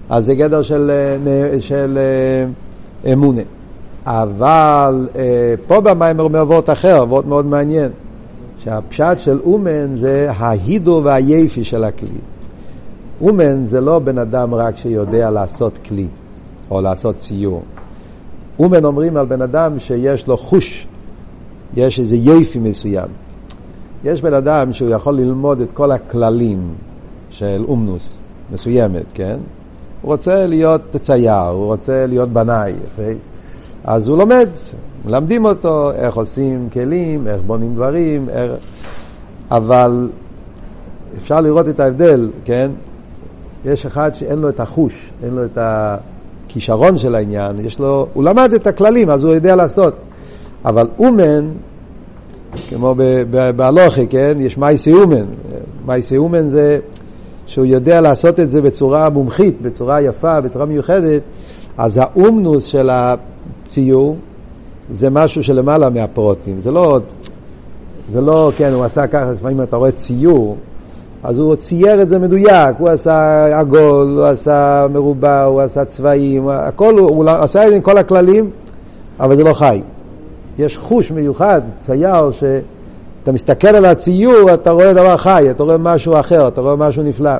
אז 0.09 0.25
זה 0.25 0.35
גדר 0.35 0.61
של, 0.61 0.91
של 1.59 1.99
אמונה. 3.13 3.41
אבל 4.05 5.07
פה 5.67 5.81
במים 5.81 6.19
אומר 6.19 6.43
וורט 6.47 6.69
אחר, 6.69 7.05
וורט 7.09 7.25
מאוד 7.25 7.45
מעניין, 7.45 7.91
שהפשט 8.63 9.19
של 9.19 9.39
אומן 9.43 9.95
זה 9.95 10.31
ההידו 10.37 11.01
והיפי 11.03 11.63
של 11.63 11.83
הכלי. 11.83 12.09
אומן 13.21 13.65
זה 13.65 13.81
לא 13.81 13.99
בן 13.99 14.17
אדם 14.17 14.53
רק 14.53 14.77
שיודע 14.77 15.29
לעשות 15.29 15.77
כלי 15.77 16.07
או 16.71 16.81
לעשות 16.81 17.17
ציור. 17.17 17.63
אומן 18.59 18.85
אומרים 18.85 19.17
על 19.17 19.25
בן 19.25 19.41
אדם 19.41 19.79
שיש 19.79 20.27
לו 20.27 20.37
חוש, 20.37 20.87
יש 21.75 21.99
איזה 21.99 22.15
יפי 22.15 22.59
מסוים. 22.59 23.07
יש 24.03 24.21
בן 24.21 24.33
אדם 24.33 24.73
שהוא 24.73 24.89
יכול 24.89 25.15
ללמוד 25.15 25.61
את 25.61 25.71
כל 25.71 25.91
הכללים 25.91 26.73
של 27.29 27.63
אומנוס 27.67 28.19
מסוימת, 28.51 29.11
כן? 29.13 29.37
הוא 30.01 30.11
רוצה 30.11 30.47
להיות 30.47 30.81
צייר, 31.01 31.33
הוא 31.33 31.65
רוצה 31.65 32.05
להיות 32.05 32.29
בנאי, 32.29 32.73
אז 33.83 34.07
הוא 34.07 34.17
לומד, 34.17 34.49
מלמדים 35.05 35.45
אותו 35.45 35.91
איך 35.91 36.15
עושים 36.15 36.69
כלים, 36.73 37.27
איך 37.27 37.41
בונים 37.41 37.75
דברים, 37.75 38.29
איך... 38.29 38.51
אבל 39.51 40.09
אפשר 41.17 41.41
לראות 41.41 41.67
את 41.67 41.79
ההבדל, 41.79 42.29
כן? 42.45 42.71
יש 43.65 43.85
אחד 43.85 44.15
שאין 44.15 44.39
לו 44.39 44.49
את 44.49 44.59
החוש, 44.59 45.11
אין 45.23 45.33
לו 45.33 45.45
את 45.45 45.57
הכישרון 45.61 46.97
של 46.97 47.15
העניין, 47.15 47.59
יש 47.59 47.79
לו, 47.79 48.07
הוא 48.13 48.23
למד 48.23 48.53
את 48.55 48.67
הכללים, 48.67 49.09
אז 49.09 49.23
הוא 49.23 49.33
יודע 49.33 49.55
לעשות. 49.55 49.93
אבל 50.65 50.87
אומן, 50.99 51.49
כמו 52.69 52.95
בהלוכי, 53.55 54.07
כן? 54.07 54.37
יש 54.39 54.57
מייסי 54.57 54.93
אומן. 54.93 55.25
מייסי 55.85 56.17
אומן 56.17 56.49
זה 56.49 56.79
שהוא 57.45 57.65
יודע 57.65 58.01
לעשות 58.01 58.39
את 58.39 58.51
זה 58.51 58.61
בצורה 58.61 59.09
מומחית, 59.09 59.61
בצורה 59.61 60.01
יפה, 60.01 60.41
בצורה 60.41 60.65
מיוחדת, 60.65 61.21
אז 61.77 61.97
האומנוס 61.97 62.63
של 62.63 62.89
הציור 62.89 64.17
זה 64.91 65.09
משהו 65.09 65.43
שלמעלה 65.43 65.89
מהפרוטים. 65.89 66.59
זה 66.59 66.71
לא, 66.71 66.99
זה 68.11 68.21
לא, 68.21 68.51
כן, 68.55 68.73
הוא 68.73 68.83
עשה 68.83 69.07
ככה, 69.07 69.31
לפעמים 69.31 69.61
אתה 69.61 69.75
רואה 69.75 69.91
ציור, 69.91 70.57
אז 71.23 71.37
הוא 71.37 71.55
צייר 71.55 72.01
את 72.01 72.09
זה 72.09 72.19
מדויק, 72.19 72.75
הוא 72.77 72.89
עשה 72.89 73.45
עגול, 73.59 74.07
הוא 74.17 74.25
עשה 74.25 74.87
מרובע, 74.93 75.43
הוא 75.43 75.61
עשה 75.61 75.85
צבעים, 75.85 76.47
הכל, 76.47 76.97
הוא, 76.97 77.09
הוא 77.09 77.29
עשה 77.29 77.65
את 77.65 77.69
זה 77.69 77.75
עם 77.75 77.81
כל 77.81 77.97
הכללים, 77.97 78.49
אבל 79.19 79.35
זה 79.35 79.43
לא 79.43 79.53
חי. 79.53 79.81
יש 80.59 80.77
חוש 80.77 81.11
מיוחד, 81.11 81.61
צייר, 81.81 82.31
שאתה 82.31 83.31
מסתכל 83.31 83.67
על 83.67 83.85
הציור, 83.85 84.53
אתה 84.53 84.71
רואה 84.71 84.93
דבר 84.93 85.17
חי, 85.17 85.47
אתה 85.51 85.63
רואה 85.63 85.77
משהו 85.77 86.19
אחר, 86.19 86.47
אתה 86.47 86.61
רואה 86.61 86.75
משהו 86.75 87.03
נפלא. 87.03 87.35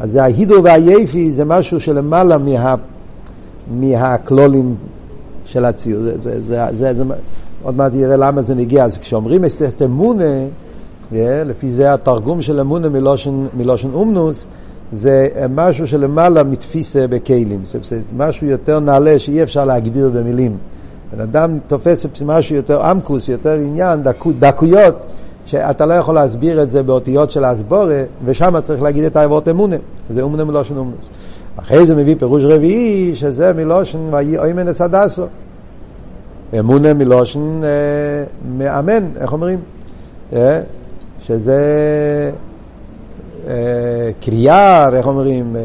אז 0.00 0.16
ההידו 0.16 0.64
והיפי 0.64 1.32
זה 1.32 1.44
משהו 1.44 1.80
שלמעלה 1.80 2.38
מה, 2.38 2.74
מהכלולים 3.70 4.74
של 5.44 5.64
הציור. 5.64 6.00
זה, 6.00 6.18
זה, 6.18 6.42
זה, 6.42 6.66
זה, 6.72 6.94
זה, 6.94 7.04
עוד 7.62 7.76
מעט 7.76 7.94
יראה 7.94 8.16
למה 8.16 8.42
זה 8.42 8.54
נגיע. 8.54 8.84
אז 8.84 8.98
כשאומרים 8.98 9.44
אסתר 9.44 9.68
אמונה, 9.84 10.24
לפי 11.12 11.70
זה 11.70 11.94
התרגום 11.94 12.42
של 12.42 12.60
אמונה 12.60 12.88
מלושן, 12.88 13.44
מלושן 13.56 13.88
אומנוס, 13.94 14.46
זה 14.92 15.28
משהו 15.50 15.86
שלמעלה 15.86 16.42
מתפיסה 16.42 17.06
בכלים, 17.06 17.60
זה 17.64 18.00
משהו 18.16 18.46
יותר 18.46 18.80
נעלה 18.80 19.18
שאי 19.18 19.42
אפשר 19.42 19.64
להגדיר 19.64 20.10
במילים. 20.14 20.56
בן 21.12 21.20
אדם 21.20 21.58
תופס 21.66 22.06
משהו 22.26 22.56
יותר 22.56 22.82
עמקוס, 22.82 23.28
יותר 23.28 23.52
עניין, 23.52 24.02
דקו, 24.02 24.32
דקויות, 24.38 24.96
שאתה 25.46 25.86
לא 25.86 25.94
יכול 25.94 26.14
להסביר 26.14 26.62
את 26.62 26.70
זה 26.70 26.82
באותיות 26.82 27.30
של 27.30 27.44
הסבורה, 27.44 28.02
ושם 28.24 28.60
צריך 28.60 28.82
להגיד 28.82 29.04
את 29.04 29.16
האבות 29.16 29.48
אמונה, 29.48 29.76
זה 30.10 30.22
אומנה 30.22 30.44
מלושן 30.44 30.76
אומנוס. 30.76 31.08
אחרי 31.56 31.86
זה 31.86 31.96
מביא 31.96 32.14
פירוש 32.18 32.44
רביעי, 32.44 33.16
שזה 33.16 33.52
מלושן 33.52 33.98
ויהי 34.10 34.38
אוימן 34.38 34.68
אסדסו. 34.68 35.26
אמונה 36.58 36.94
מלושן 36.94 37.60
אה, 37.64 37.68
מאמן, 38.58 39.08
איך 39.20 39.32
אומרים? 39.32 39.58
אה? 40.32 40.60
שזה 41.20 41.60
אה, 43.48 44.10
קריאר, 44.20 44.96
איך 44.96 45.06
אומרים, 45.06 45.56
אה, 45.56 45.62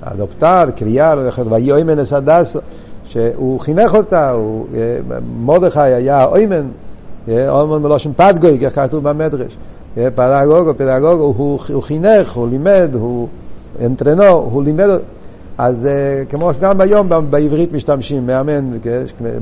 אדופטר, 0.00 0.64
קריאר, 0.76 1.28
ויהי 1.50 1.72
אוימן 1.72 1.98
אסדס, 1.98 2.56
שהוא 3.04 3.60
חינך 3.60 3.94
אותה, 3.94 4.34
אה, 4.74 4.98
מרדכי 5.44 5.80
היה 5.80 6.24
אוימן, 6.24 6.68
אוימן 7.28 7.82
מלושן 7.82 8.10
פדגוי, 8.16 8.58
כך 8.58 8.74
כתוב 8.74 9.08
במדרש. 9.08 9.56
פדגוגו, 10.14 10.72
פדגוגו, 10.76 11.34
הוא, 11.36 11.58
הוא 11.72 11.82
חינך, 11.82 12.32
הוא 12.32 12.48
לימד, 12.48 12.90
הוא 12.94 13.28
אנטרנו, 13.84 14.24
הוא 14.24 14.62
לימד, 14.64 14.88
אז 15.58 15.88
כמו 16.28 16.50
גם 16.60 16.80
היום 16.80 17.08
בעברית 17.30 17.72
משתמשים, 17.72 18.26
מאמן, 18.26 18.70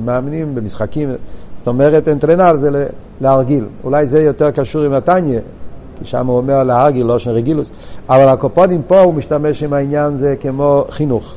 מאמנים 0.04 0.54
במשחקים, 0.54 1.08
זאת 1.56 1.68
אומרת 1.68 2.08
אנטרנר 2.08 2.56
זה 2.56 2.86
להרגיל, 3.20 3.64
אולי 3.84 4.06
זה 4.06 4.22
יותר 4.22 4.50
קשור 4.50 4.82
עם 4.82 4.92
נתניה, 4.92 5.40
כי 5.98 6.04
שם 6.04 6.26
הוא 6.26 6.36
אומר 6.36 6.62
להרגיל, 6.62 7.06
לא 7.06 7.18
של 7.18 7.30
רגילוס, 7.30 7.70
אבל 8.08 8.28
הקופונים 8.28 8.82
פה 8.86 9.00
הוא 9.00 9.14
משתמש 9.14 9.62
עם 9.62 9.72
העניין 9.72 10.16
זה 10.16 10.34
כמו 10.40 10.84
חינוך. 10.90 11.34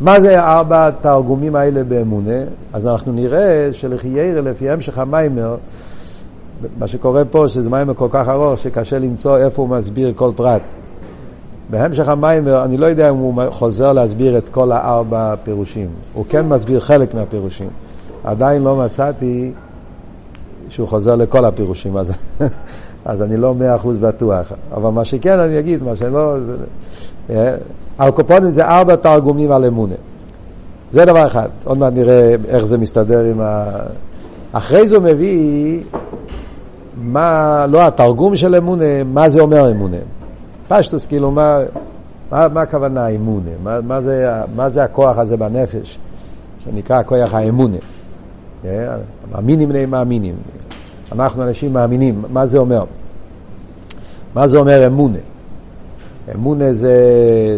מה 0.00 0.20
זה 0.20 0.40
ארבע 0.40 0.86
התרגומים 0.86 1.56
האלה 1.56 1.84
באמונה? 1.84 2.38
אז 2.72 2.86
אנחנו 2.86 3.12
נראה 3.12 3.68
שלחיירה, 3.72 4.40
לפי 4.40 4.70
המשך 4.70 4.98
המיימר, 4.98 5.56
מה 6.78 6.86
שקורה 6.86 7.24
פה, 7.24 7.48
שזה 7.48 7.70
מיימר 7.70 7.94
כל 7.94 8.08
כך 8.10 8.28
ארוך, 8.28 8.58
שקשה 8.58 8.98
למצוא 8.98 9.38
איפה 9.38 9.62
הוא 9.62 9.68
מסביר 9.68 10.12
כל 10.16 10.30
פרט. 10.36 10.62
בהמשך 11.70 12.08
המיימר, 12.08 12.64
אני 12.64 12.76
לא 12.76 12.86
יודע 12.86 13.10
אם 13.10 13.16
הוא 13.16 13.42
חוזר 13.50 13.92
להסביר 13.92 14.38
את 14.38 14.48
כל 14.48 14.72
הארבע 14.72 15.34
פירושים. 15.44 15.88
הוא 16.14 16.24
כן 16.28 16.46
מסביר 16.48 16.80
חלק 16.80 17.14
מהפירושים. 17.14 17.68
עדיין 18.24 18.62
לא 18.62 18.76
מצאתי 18.76 19.52
שהוא 20.68 20.88
חוזר 20.88 21.14
לכל 21.14 21.44
הפירושים, 21.44 21.96
אז, 21.96 22.12
אז 23.04 23.22
אני 23.22 23.36
לא 23.36 23.54
מאה 23.54 23.76
אחוז 23.76 23.98
בטוח. 23.98 24.52
אבל 24.72 24.90
מה 24.90 25.04
שכן 25.04 25.40
אני 25.40 25.58
אגיד, 25.58 25.82
מה 25.82 25.96
שלא... 25.96 26.36
הקופונים 27.98 28.50
זה 28.50 28.64
ארבע 28.64 28.96
תרגומים 28.96 29.52
על 29.52 29.64
אמונה. 29.64 29.94
זה 30.92 31.04
דבר 31.04 31.26
אחד. 31.26 31.48
עוד 31.64 31.78
מעט 31.78 31.92
נראה 31.92 32.34
איך 32.48 32.64
זה 32.64 32.78
מסתדר 32.78 33.24
עם 33.24 33.40
ה... 33.40 33.66
אחרי 34.52 34.86
זה 34.86 34.96
הוא 34.96 35.04
מביא 35.04 35.80
מה, 37.02 37.66
לא 37.68 37.86
התרגום 37.86 38.36
של 38.36 38.54
אמונה, 38.54 39.04
מה 39.04 39.28
זה 39.28 39.40
אומר 39.40 39.70
אמונה. 39.70 39.96
פשטוס, 40.70 41.06
כאילו, 41.06 41.30
מה, 41.30 41.58
מה, 42.30 42.48
מה 42.48 42.62
הכוונה 42.62 43.08
אמונה? 43.08 43.50
מה, 43.62 43.80
מה, 43.80 44.00
זה, 44.00 44.30
מה 44.56 44.70
זה 44.70 44.84
הכוח 44.84 45.18
הזה 45.18 45.36
בנפש, 45.36 45.98
שנקרא 46.64 47.02
כוח 47.02 47.34
האמונה? 47.34 47.76
מאמינים 49.32 49.68
בני 49.68 49.86
מאמינים. 49.86 50.34
אנחנו 51.12 51.42
אנשים 51.42 51.72
מאמינים. 51.72 52.22
מה 52.32 52.46
זה 52.46 52.58
אומר? 52.58 52.84
מה 54.34 54.48
זה 54.48 54.58
אומר 54.58 54.86
אמונה? 54.86 55.18
אמונה 56.34 56.72
זה 56.72 56.94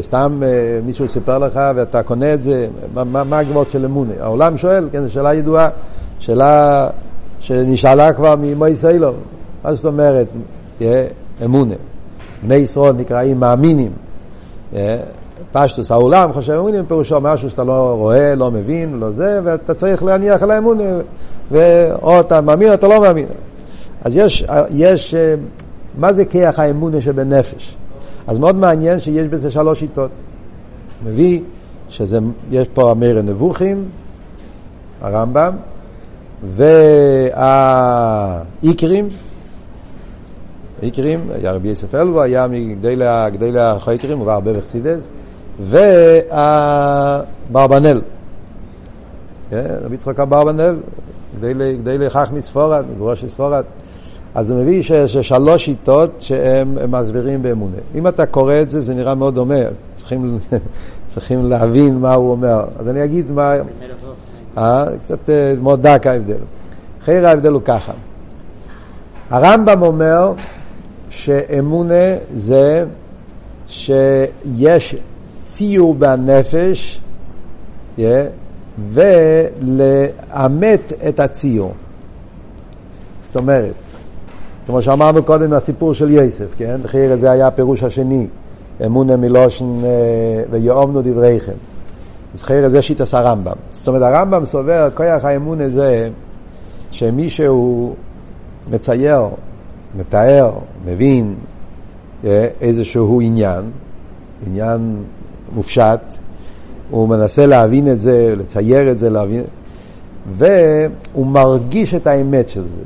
סתם 0.00 0.40
אה, 0.42 0.80
מישהו 0.84 1.08
סיפר 1.08 1.38
לך 1.38 1.60
ואתה 1.76 2.02
קונה 2.02 2.34
את 2.34 2.42
זה, 2.42 2.68
מה, 2.94 3.04
מה, 3.04 3.24
מה 3.24 3.38
הגבוהות 3.38 3.70
של 3.70 3.84
אמונה? 3.84 4.12
העולם 4.20 4.56
שואל, 4.56 4.88
כן, 4.92 5.00
זו 5.00 5.10
שאלה 5.10 5.34
ידועה, 5.34 5.68
שאלה 6.18 6.88
שנשאלה 7.40 8.12
כבר 8.12 8.34
ממויס 8.40 8.84
אילוב, 8.84 9.14
מה 9.64 9.74
זאת 9.74 9.84
אומרת 9.84 10.26
אמונה? 11.44 11.74
בני 12.42 12.54
ישראל 12.54 12.92
נקראים 12.92 13.40
מאמינים. 13.40 13.92
פשטוס 15.52 15.90
העולם 15.90 16.32
חושב 16.32 16.52
אמונים 16.52 16.86
פירושו 16.86 17.20
משהו 17.20 17.50
שאתה 17.50 17.64
לא 17.64 17.94
רואה, 17.98 18.34
לא 18.34 18.50
מבין, 18.50 18.98
לא 18.98 19.10
זה, 19.10 19.40
ואתה 19.44 19.74
צריך 19.74 20.02
להניח 20.02 20.42
על 20.42 20.50
האמונה, 20.50 20.84
או 22.02 22.20
אתה 22.20 22.40
מאמין 22.40 22.68
או 22.68 22.74
אתה 22.74 22.88
לא 22.88 23.00
מאמין. 23.00 23.26
אז 24.04 24.16
יש, 24.16 24.44
יש 24.70 25.14
מה 25.98 26.12
זה 26.12 26.24
כיח 26.24 26.58
האמונה 26.58 27.00
שבנפש? 27.00 27.76
אז 28.26 28.38
מאוד 28.38 28.56
מעניין 28.56 29.00
שיש 29.00 29.26
בזה 29.26 29.50
שלוש 29.50 29.78
שיטות. 29.78 30.10
מביא 31.04 31.40
שיש 31.88 32.68
פה 32.74 32.90
המיר 32.90 33.22
נבוכים, 33.22 33.84
הרמב"ם, 35.00 35.52
והאיקרים, 38.62 39.08
איקרים, 40.82 41.28
היה 41.34 41.52
רבי 41.52 41.68
יוסף 41.68 41.94
אלבו, 41.94 42.22
היה 42.22 42.46
מגדי 42.48 43.60
החויקרים, 43.60 44.18
הוא 44.18 44.26
בא 44.26 44.34
הרבה 44.34 44.52
בחסידס, 44.52 45.10
והברבנל, 47.50 48.00
כן, 49.50 49.74
רבי 49.84 49.94
יצחק 49.94 50.20
אברבנאל, 50.20 50.76
גדי 51.40 51.98
לכך 51.98 52.30
מספורת, 52.32 52.84
מגורש 52.94 53.24
מספורת, 53.24 53.64
אז 54.34 54.50
הוא 54.50 54.62
מביא 54.62 54.82
שיש 54.82 55.16
שלוש 55.16 55.64
שיטות 55.64 56.10
שהם 56.18 56.92
מסבירים 56.92 57.42
באמונה. 57.42 57.76
אם 57.94 58.08
אתה 58.08 58.26
קורא 58.26 58.54
את 58.62 58.70
זה, 58.70 58.80
זה 58.80 58.94
נראה 58.94 59.14
מאוד 59.14 59.34
דומה. 59.34 59.54
צריכים, 59.94 60.38
צריכים 61.06 61.50
להבין 61.50 61.98
מה 61.98 62.14
הוא 62.14 62.30
אומר. 62.30 62.64
אז 62.78 62.88
אני 62.88 63.04
אגיד 63.04 63.32
מה... 63.32 63.54
אה, 64.58 64.84
קצת 65.04 65.30
אה, 65.30 65.54
מאוד 65.62 65.86
דק 65.86 66.06
ההבדל. 66.06 66.34
חייר 67.04 67.28
ההבדל 67.28 67.52
הוא 67.52 67.62
ככה. 67.64 67.92
הרמב"ם 69.30 69.82
אומר 69.82 70.32
שאמונה 71.12 72.14
זה 72.36 72.84
שיש 73.68 74.96
ציור 75.42 75.94
בנפש 75.94 77.00
yeah, 77.98 78.00
ולאמת 78.92 80.92
את 81.08 81.20
הציור. 81.20 81.72
זאת 83.26 83.36
אומרת, 83.36 83.74
כמו 84.66 84.82
שאמרנו 84.82 85.22
קודם 85.22 85.50
מהסיפור 85.50 85.94
של 85.94 86.10
יוסף, 86.10 86.54
כן? 86.56 86.80
חייר 86.86 87.16
זה 87.16 87.30
היה 87.30 87.46
הפירוש 87.46 87.82
השני, 87.82 88.26
אמונה 88.86 89.16
מלושן 89.16 89.84
אה, 89.84 90.42
ויאומנו 90.50 91.02
דבריכם. 91.02 91.52
אז 92.34 92.42
חייר 92.42 92.68
זה 92.68 92.82
שיטס 92.82 93.14
הרמב"ם. 93.14 93.56
זאת 93.72 93.88
אומרת, 93.88 94.02
הרמב"ם 94.02 94.44
סובר, 94.44 94.88
כוח 94.94 95.24
האמונה 95.24 95.68
זה 95.68 96.10
שמישהו 96.90 97.94
מצייר, 98.70 99.28
מתאר, 99.96 100.52
מבין 100.84 101.34
אה, 102.24 102.48
איזשהו 102.60 103.20
עניין, 103.20 103.70
עניין 104.46 105.02
מופשט, 105.54 106.00
הוא 106.90 107.08
מנסה 107.08 107.46
להבין 107.46 107.88
את 107.88 108.00
זה, 108.00 108.34
לצייר 108.36 108.90
את 108.90 108.98
זה, 108.98 109.10
להבין, 109.10 109.42
והוא 110.36 111.26
מרגיש 111.26 111.94
את 111.94 112.06
האמת 112.06 112.48
של 112.48 112.62
זה. 112.62 112.82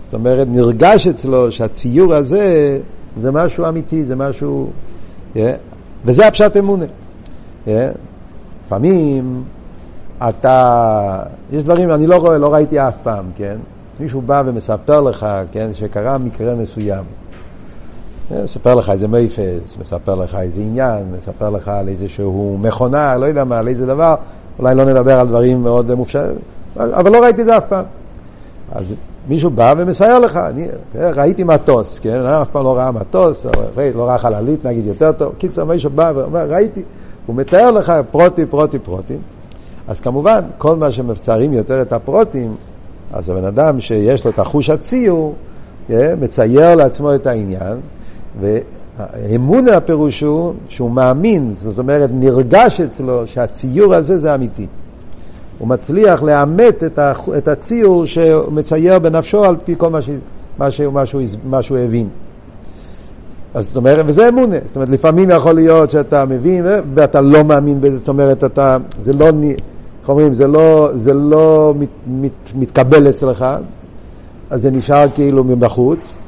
זאת 0.00 0.14
אומרת, 0.14 0.48
נרגש 0.50 1.06
אצלו 1.06 1.52
שהציור 1.52 2.14
הזה 2.14 2.78
זה 3.16 3.32
משהו 3.32 3.68
אמיתי, 3.68 4.04
זה 4.04 4.16
משהו... 4.16 4.70
Yeah, 5.34 5.38
וזה 6.04 6.26
הפשט 6.26 6.56
אמונה. 6.56 6.84
Yeah. 7.66 7.70
לפעמים 8.66 9.42
אתה... 10.28 11.22
יש 11.52 11.62
דברים, 11.62 11.90
אני 11.90 12.06
לא 12.06 12.16
רואה, 12.16 12.38
לא 12.38 12.54
ראיתי 12.54 12.80
אף 12.80 12.94
פעם, 13.02 13.24
כן? 13.36 13.56
מישהו 14.00 14.22
בא 14.22 14.42
ומספר 14.46 15.00
לך, 15.00 15.26
כן, 15.52 15.74
שקרה 15.74 16.18
מקרה 16.18 16.54
מסוים. 16.54 17.04
מספר 18.44 18.74
לך 18.74 18.90
איזה 18.90 19.08
מייפס, 19.08 19.76
מספר 19.80 20.14
לך 20.14 20.34
איזה 20.34 20.60
עניין, 20.60 21.04
מספר 21.18 21.50
לך 21.50 21.68
על 21.68 21.88
איזשהו 21.88 22.58
מכונה, 22.60 23.16
לא 23.16 23.26
יודע 23.26 23.44
מה, 23.44 23.58
על 23.58 23.68
איזה 23.68 23.86
דבר, 23.86 24.14
אולי 24.58 24.74
לא 24.74 24.84
נדבר 24.84 25.20
על 25.20 25.28
דברים 25.28 25.62
מאוד 25.62 25.94
מופשרים, 25.94 26.36
אבל 26.76 27.12
לא 27.12 27.22
ראיתי 27.22 27.40
את 27.40 27.46
זה 27.46 27.56
אף 27.56 27.64
פעם. 27.68 27.84
אז 28.72 28.94
מישהו 29.28 29.50
בא 29.50 29.74
ומסייר 29.78 30.18
לך, 30.18 30.36
אני 30.36 30.68
תראה, 30.92 31.10
ראיתי 31.10 31.44
מטוס, 31.44 31.98
כן, 31.98 32.26
אף 32.26 32.48
פעם 32.48 32.64
לא 32.64 32.76
ראה 32.76 32.92
מטוס, 32.92 33.46
או, 33.46 33.50
לא 33.94 34.04
ראה 34.08 34.18
חללית, 34.18 34.66
נגיד 34.66 34.86
יותר 34.86 35.12
טוב, 35.12 35.34
קיצר 35.38 35.64
מישהו 35.64 35.90
בא 35.90 36.12
ואומר, 36.14 36.46
ראיתי, 36.52 36.82
הוא 37.26 37.36
מתאר 37.36 37.70
לך 37.70 37.92
פרוטי, 38.10 38.46
פרוטי, 38.46 38.78
פרוטים, 38.78 39.18
אז 39.88 40.00
כמובן, 40.00 40.40
כל 40.58 40.76
מה 40.76 40.90
שמבצרים 40.90 41.52
יותר 41.52 41.82
את 41.82 41.92
הפרוטים, 41.92 42.54
אז 43.12 43.30
הבן 43.30 43.44
אדם 43.44 43.80
שיש 43.80 44.24
לו 44.24 44.30
את 44.30 44.38
החוש 44.38 44.70
הציור, 44.70 45.34
כן, 45.88 46.16
מצייר 46.20 46.74
לעצמו 46.74 47.14
את 47.14 47.26
העניין, 47.26 47.76
ואמון 48.40 49.68
הפירוש 49.68 50.20
הוא 50.20 50.54
שהוא 50.68 50.90
מאמין, 50.90 51.52
זאת 51.54 51.78
אומרת 51.78 52.10
נרגש 52.12 52.80
אצלו 52.80 53.26
שהציור 53.26 53.94
הזה 53.94 54.18
זה 54.18 54.34
אמיתי. 54.34 54.66
הוא 55.58 55.68
מצליח 55.68 56.22
לאמת 56.22 56.84
את, 56.84 56.98
את 57.38 57.48
הציור 57.48 58.06
שהוא 58.06 58.52
מצייר 58.52 58.98
בנפשו 58.98 59.44
על 59.44 59.56
פי 59.64 59.74
כל 59.78 59.90
מה, 59.90 60.02
ש, 60.02 60.10
מה, 60.58 60.70
ש, 60.70 60.80
מה, 60.80 61.06
שהוא, 61.06 61.22
מה 61.44 61.62
שהוא 61.62 61.78
הבין. 61.78 62.08
אז 63.54 63.66
זאת 63.66 63.76
אומרת, 63.76 64.04
וזה 64.08 64.28
אמונה. 64.28 64.56
זאת 64.66 64.76
אומרת, 64.76 64.88
לפעמים 64.88 65.30
יכול 65.30 65.52
להיות 65.52 65.90
שאתה 65.90 66.24
מבין 66.24 66.66
אה, 66.66 66.80
ואתה 66.94 67.20
לא 67.20 67.44
מאמין 67.44 67.80
בזה, 67.80 67.98
זאת 67.98 68.08
אומרת, 68.08 68.44
אתה, 68.44 68.76
זה 69.02 69.12
לא, 69.12 69.28
אומרים, 70.10 70.34
זה 70.34 70.46
לא, 70.46 70.90
זה 70.94 71.14
לא 71.14 71.74
מת, 71.78 71.88
מת, 72.06 72.52
מתקבל 72.54 73.08
אצלך, 73.08 73.46
אז 74.50 74.62
זה 74.62 74.70
נשאר 74.70 75.06
כאילו 75.14 75.44
מבחוץ. 75.44 76.18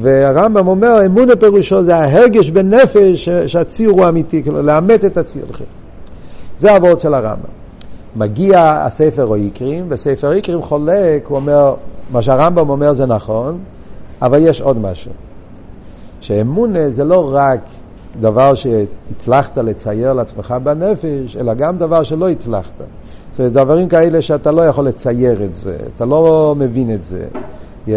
והרמב"ם 0.00 0.68
אומר, 0.68 1.06
אמונה 1.06 1.36
פירושו 1.36 1.84
זה 1.84 1.96
ההרגש 1.96 2.50
בנפש 2.50 3.28
שהציור 3.46 4.00
הוא 4.00 4.08
אמיתי, 4.08 4.42
כאילו 4.42 4.62
לאמת 4.62 5.04
את 5.04 5.16
הציור. 5.16 5.46
זה 6.58 6.72
הוורד 6.72 7.00
של 7.00 7.14
הרמב"ם. 7.14 7.54
מגיע 8.16 8.60
הספר 8.60 9.26
או 9.26 9.34
איקרים, 9.34 9.86
וספר 9.88 10.32
איקרים 10.32 10.62
חולק, 10.62 11.26
הוא 11.26 11.36
אומר, 11.36 11.74
מה 12.12 12.22
שהרמב"ם 12.22 12.70
אומר 12.70 12.92
זה 12.92 13.06
נכון, 13.06 13.58
אבל 14.22 14.38
יש 14.42 14.60
עוד 14.60 14.78
משהו. 14.78 15.12
שאמונה 16.20 16.90
זה 16.90 17.04
לא 17.04 17.34
רק 17.34 17.60
דבר 18.20 18.54
שהצלחת 18.54 19.58
לצייר 19.58 20.12
לעצמך 20.12 20.54
בנפש, 20.62 21.36
אלא 21.36 21.54
גם 21.54 21.78
דבר 21.78 22.02
שלא 22.02 22.30
הצלחת. 22.30 22.80
זאת 23.30 23.40
אומרת, 23.40 23.52
דברים 23.52 23.88
כאלה 23.88 24.22
שאתה 24.22 24.50
לא 24.50 24.62
יכול 24.62 24.84
לצייר 24.84 25.44
את 25.44 25.54
זה, 25.54 25.76
אתה 25.96 26.04
לא 26.04 26.54
מבין 26.58 26.94
את 26.94 27.04
זה. 27.04 27.24
Yeah. 27.86 27.90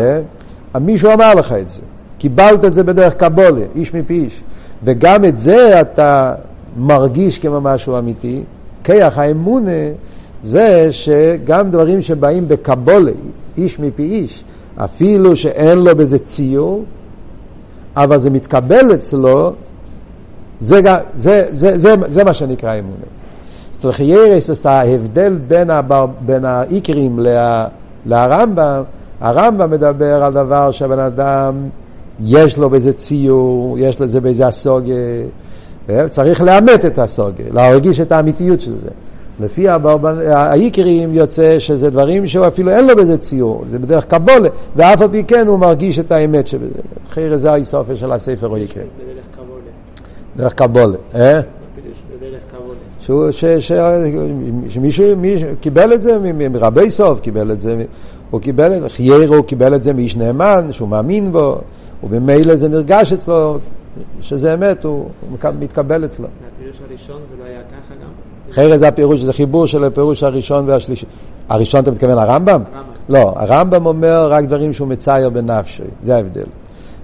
מישהו 0.79 1.13
אמר 1.13 1.33
לך 1.33 1.51
את 1.51 1.69
זה, 1.69 1.81
קיבלת 2.17 2.65
את 2.65 2.73
זה 2.73 2.83
בדרך 2.83 3.13
קבולה, 3.13 3.65
איש 3.75 3.93
מפי 3.93 4.13
איש. 4.13 4.43
וגם 4.83 5.25
את 5.25 5.37
זה 5.37 5.81
אתה 5.81 6.33
מרגיש 6.77 7.39
כמו 7.39 7.61
משהו 7.61 7.97
אמיתי, 7.97 8.43
כיח 8.83 9.17
האמונה 9.17 9.71
זה 10.43 10.87
שגם 10.91 11.71
דברים 11.71 12.01
שבאים 12.01 12.47
בקבולה, 12.47 13.11
איש 13.57 13.79
מפי 13.79 14.03
איש, 14.03 14.43
אפילו 14.77 15.35
שאין 15.35 15.77
לו 15.77 15.95
בזה 15.95 16.19
ציור, 16.19 16.83
אבל 17.95 18.19
זה 18.19 18.29
מתקבל 18.29 18.93
אצלו, 18.93 19.53
זה, 20.61 20.79
זה, 21.17 21.45
זה, 21.51 21.77
זה, 21.77 21.93
זה 22.07 22.23
מה 22.23 22.33
שנקרא 22.33 22.79
אמונה. 22.79 23.05
אומרת, 23.83 24.41
זאת 24.41 24.65
ההבדל 24.65 25.37
בין, 25.47 25.69
הבר, 25.69 26.05
בין 26.25 26.45
האיקרים 26.45 27.19
לה, 27.19 27.67
לרמב"ם, 28.05 28.83
הרמב"ם 29.21 29.71
מדבר 29.71 30.23
על 30.23 30.33
דבר 30.33 30.71
שהבן 30.71 30.99
אדם, 30.99 31.55
יש 32.19 32.57
לו 32.57 32.69
באיזה 32.69 32.93
ציור, 32.93 33.75
יש 33.79 34.01
לזה 34.01 34.21
באיזה 34.21 34.47
הסוגיה, 34.47 34.95
צריך 36.09 36.41
לאמת 36.41 36.85
את 36.85 36.99
הסוגיה, 36.99 37.45
להרגיש 37.51 37.99
את 37.99 38.11
האמיתיות 38.11 38.61
של 38.61 38.73
זה. 38.81 38.89
לפי 39.39 39.67
האיקרים 40.27 41.13
יוצא 41.13 41.59
שזה 41.59 41.89
דברים 41.89 42.27
שהוא 42.27 42.47
אפילו 42.47 42.71
אין 42.71 42.87
לו 42.87 42.95
בזה 42.95 43.17
ציור, 43.17 43.63
זה 43.69 43.79
בדרך 43.79 44.05
קבולה, 44.05 44.49
ואף 44.75 45.01
על 45.01 45.07
פי 45.07 45.23
כן 45.23 45.47
הוא 45.47 45.59
מרגיש 45.59 45.99
את 45.99 46.11
האמת 46.11 46.47
שבזה. 46.47 46.79
אחרי 47.09 47.37
זה 47.37 47.51
האיסופיה 47.51 47.95
של 47.95 48.11
הספר 48.11 48.47
או 48.47 48.57
יקרה. 48.57 48.83
דרך 50.37 50.53
קבולה, 50.53 50.97
אה? 51.15 51.41
שהוא, 52.99 53.31
ש, 53.31 53.45
ש, 53.45 53.71
שמישהו 54.69 55.05
קיבל 55.59 55.93
את 55.93 56.01
זה 56.01 56.33
מרבי 56.49 56.91
סוף, 56.91 57.19
קיבל 57.19 57.51
את 57.51 57.61
זה, 57.61 57.83
הוא 58.29 58.41
קיבל 58.41 58.73
את 58.73 58.81
זה, 58.81 58.89
חיירו 58.89 59.35
הוא 59.35 59.45
קיבל 59.45 59.75
את 59.75 59.83
זה 59.83 59.93
מאיש 59.93 60.17
נאמן, 60.17 60.67
שהוא 60.71 60.89
מאמין 60.89 61.31
בו, 61.31 61.57
ובמילא 62.03 62.55
זה 62.55 62.69
נרגש 62.69 63.13
אצלו, 63.13 63.57
שזה 64.21 64.53
אמת, 64.53 64.83
הוא, 64.83 65.09
הוא 65.29 65.51
מתקבל 65.59 66.05
אצלו. 66.05 66.27
הפירוש 66.47 66.79
הראשון 66.89 67.21
זה 67.23 67.35
לא 67.39 67.43
היה 67.45 67.59
ככה 67.61 67.93
גם? 67.95 68.09
חרא 68.51 68.77
זה 68.77 68.87
הפירוש, 68.87 69.19
זה 69.19 69.33
חיבור 69.33 69.67
של 69.67 69.83
הפירוש 69.83 70.23
הראשון 70.23 70.69
והשלישי. 70.69 71.05
הראשון 71.49 71.83
אתה 71.83 71.91
מתכוון 71.91 72.17
הרמב"ם? 72.17 72.61
הרמב"ם. 72.73 72.91
לא, 73.09 73.33
הרמב"ם 73.35 73.85
אומר 73.85 74.27
רק 74.31 74.45
דברים 74.45 74.73
שהוא 74.73 74.87
מצייר 74.87 75.29
בנפשי, 75.29 75.83
זה 76.03 76.15
ההבדל. 76.15 76.45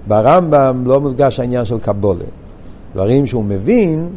ברמב"ם 0.06 0.82
לא 0.86 1.00
מודגש 1.00 1.40
העניין 1.40 1.64
של 1.64 1.78
קבולה. 1.78 2.24
דברים 2.94 3.26
שהוא 3.26 3.44
מבין, 3.44 4.08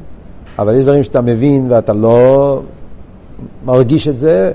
אבל 0.60 0.76
יש 0.76 0.84
דברים 0.84 1.04
שאתה 1.04 1.22
מבין 1.22 1.72
ואתה 1.72 1.94
לא 1.94 2.62
מרגיש 3.66 4.08
את 4.08 4.18
זה. 4.18 4.52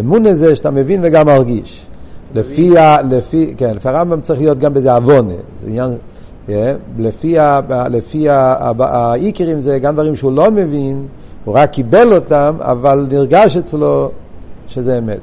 אמונה 0.00 0.34
זה 0.34 0.56
שאתה 0.56 0.70
מבין 0.70 1.00
וגם 1.02 1.26
מרגיש. 1.26 1.86
לפי, 2.34 2.78
ה, 2.78 3.02
לפי, 3.02 3.54
כן, 3.56 3.76
לפי 3.76 3.88
הרמב"ם 3.88 4.20
צריך 4.20 4.40
להיות 4.40 4.58
גם 4.58 4.74
בזה 4.74 4.92
עוונה. 4.94 5.34
זה 5.62 5.68
עניין, 5.68 5.90
yeah, 6.48 6.50
לפי, 6.98 7.38
ה, 7.38 7.60
לפי 7.90 8.26
האיקרים 8.78 9.60
זה 9.60 9.78
גם 9.78 9.94
דברים 9.94 10.16
שהוא 10.16 10.32
לא 10.32 10.50
מבין, 10.50 11.06
הוא 11.44 11.54
רק 11.54 11.70
קיבל 11.70 12.12
אותם, 12.14 12.56
אבל 12.60 13.06
נרגש 13.12 13.56
אצלו 13.56 14.10
שזה 14.68 14.98
אמת, 14.98 15.20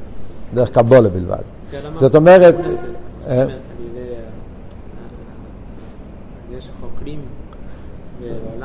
דרך 0.53 0.69
קבולה 0.69 1.09
בלבד. 1.09 1.35
כן, 1.71 1.79
זאת 1.93 2.15
אומרת, 2.15 2.55
אה? 2.55 2.61
זאת 2.63 3.31
אומרת, 3.31 3.49
על 3.49 3.85
ידי 3.85 3.99
ה- 3.99 4.19
ה- 6.53 6.57
יש 6.57 6.69
חוקרים. 6.81 7.19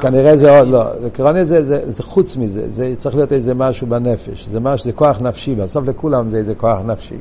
כנראה 0.00 0.36
זה 0.36 0.58
עוד 0.58 0.68
לא, 0.68 0.84
זה 1.00 1.10
כנראה 1.10 1.44
זה, 1.44 1.64
זה, 1.64 1.92
זה 1.92 2.02
חוץ 2.02 2.36
מזה, 2.36 2.70
זה 2.70 2.94
צריך 2.96 3.16
להיות 3.16 3.32
איזה 3.32 3.54
משהו 3.54 3.86
בנפש, 3.86 4.48
זה 4.48 4.60
משהו, 4.60 4.84
זה 4.84 4.92
כוח 4.92 5.20
נפשי, 5.20 5.54
בסוף 5.54 5.84
לכולם 5.84 6.28
זה 6.28 6.36
איזה 6.36 6.54
כוח 6.54 6.78
נפשי. 6.84 7.16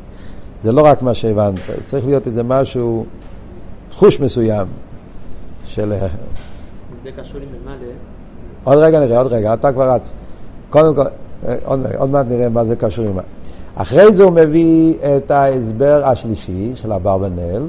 זה 0.61 0.71
לא 0.71 0.81
רק 0.81 1.01
מה 1.01 1.13
שהבנת, 1.13 1.59
צריך 1.85 2.05
להיות 2.05 2.27
איזה 2.27 2.43
משהו, 2.43 3.05
חוש 3.91 4.19
מסוים 4.19 4.67
של... 5.65 5.93
זה 7.03 7.11
קשור 7.11 7.41
עם 7.41 7.47
ממלא. 7.61 7.93
עוד 8.63 8.77
רגע 8.77 8.99
נראה, 8.99 9.17
עוד 9.17 9.33
רגע, 9.33 9.53
אתה 9.53 9.71
כבר 9.71 9.91
רץ. 9.91 10.13
קודם 10.69 10.95
כל, 10.95 11.05
אה, 11.47 11.55
עוד, 11.65 11.79
עוד 11.97 12.09
מעט 12.09 12.25
נראה 12.29 12.49
מה 12.49 12.63
זה 12.63 12.75
קשור 12.75 13.05
עם 13.05 13.15
מה. 13.15 13.21
אחרי 13.75 14.13
זה 14.13 14.23
הוא 14.23 14.31
מביא 14.31 14.93
את 15.17 15.31
ההסבר 15.31 16.05
השלישי 16.05 16.71
של 16.75 16.93
אברבנאל. 16.93 17.63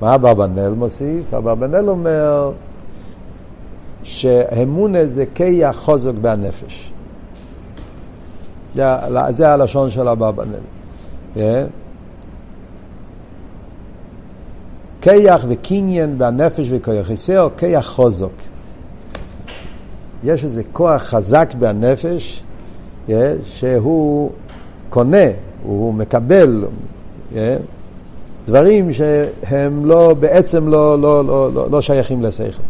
מה 0.00 0.14
אברבנאל 0.14 0.70
מוסיף? 0.70 1.34
אברבנאל 1.34 1.88
אומר 1.88 2.52
שאמונה 4.04 5.06
זה 5.06 5.24
כיח 5.34 5.76
חוזק 5.76 6.12
בנפש. 6.20 6.92
זה, 8.74 8.84
זה 9.30 9.48
הלשון 9.50 9.90
של 9.90 10.08
אברבנאל. 10.08 10.60
Yeah. 11.34 11.38
כיח 15.00 15.44
וקניין 15.48 16.18
בנפש 16.18 16.66
וכיח 16.70 17.06
חסר, 17.06 17.48
כיח 17.58 17.86
חוזק. 17.86 18.42
יש 20.24 20.44
איזה 20.44 20.62
כוח 20.72 21.02
חזק 21.02 21.54
בנפש 21.58 22.42
שהוא 23.44 24.30
קונה, 24.90 25.26
הוא 25.62 25.94
מקבל 25.94 26.64
דברים 28.46 28.92
שהם 28.92 29.86
לא, 29.86 30.14
בעצם 30.20 30.68
לא, 30.68 31.00
לא, 31.00 31.24
לא, 31.24 31.52
לא, 31.54 31.70
לא 31.70 31.82
שייכים 31.82 32.22
לשכל. 32.22 32.62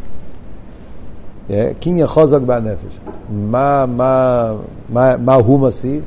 Yeah, 1.50 1.52
קניין 1.80 2.06
חוזק 2.06 2.40
בנפש. 2.40 2.98
מה, 3.30 3.84
מה, 3.88 4.52
מה, 4.88 5.16
מה 5.16 5.34
הוא 5.34 5.58
מוסיף? 5.58 6.02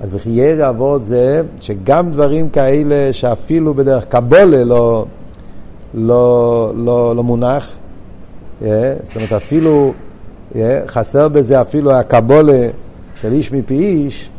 אז 0.00 0.14
לחייר 0.14 0.68
אבות 0.68 1.04
זה 1.04 1.42
שגם 1.60 2.10
דברים 2.10 2.48
כאלה 2.48 3.12
שאפילו 3.12 3.74
בדרך 3.74 4.04
קבולה 4.04 4.64
לא, 4.64 5.06
לא, 5.94 6.72
לא, 6.76 7.16
לא 7.16 7.22
מונח, 7.22 7.72
yeah, 8.62 8.64
זאת 9.04 9.16
אומרת 9.16 9.32
אפילו 9.32 9.92
Yeah, 10.54 10.56
חסר 10.86 11.28
בזה 11.28 11.60
אפילו 11.60 11.92
הקבולה 11.92 12.68
של 13.20 13.32
איש 13.32 13.52
מפי 13.52 13.74
איש, 13.74 14.30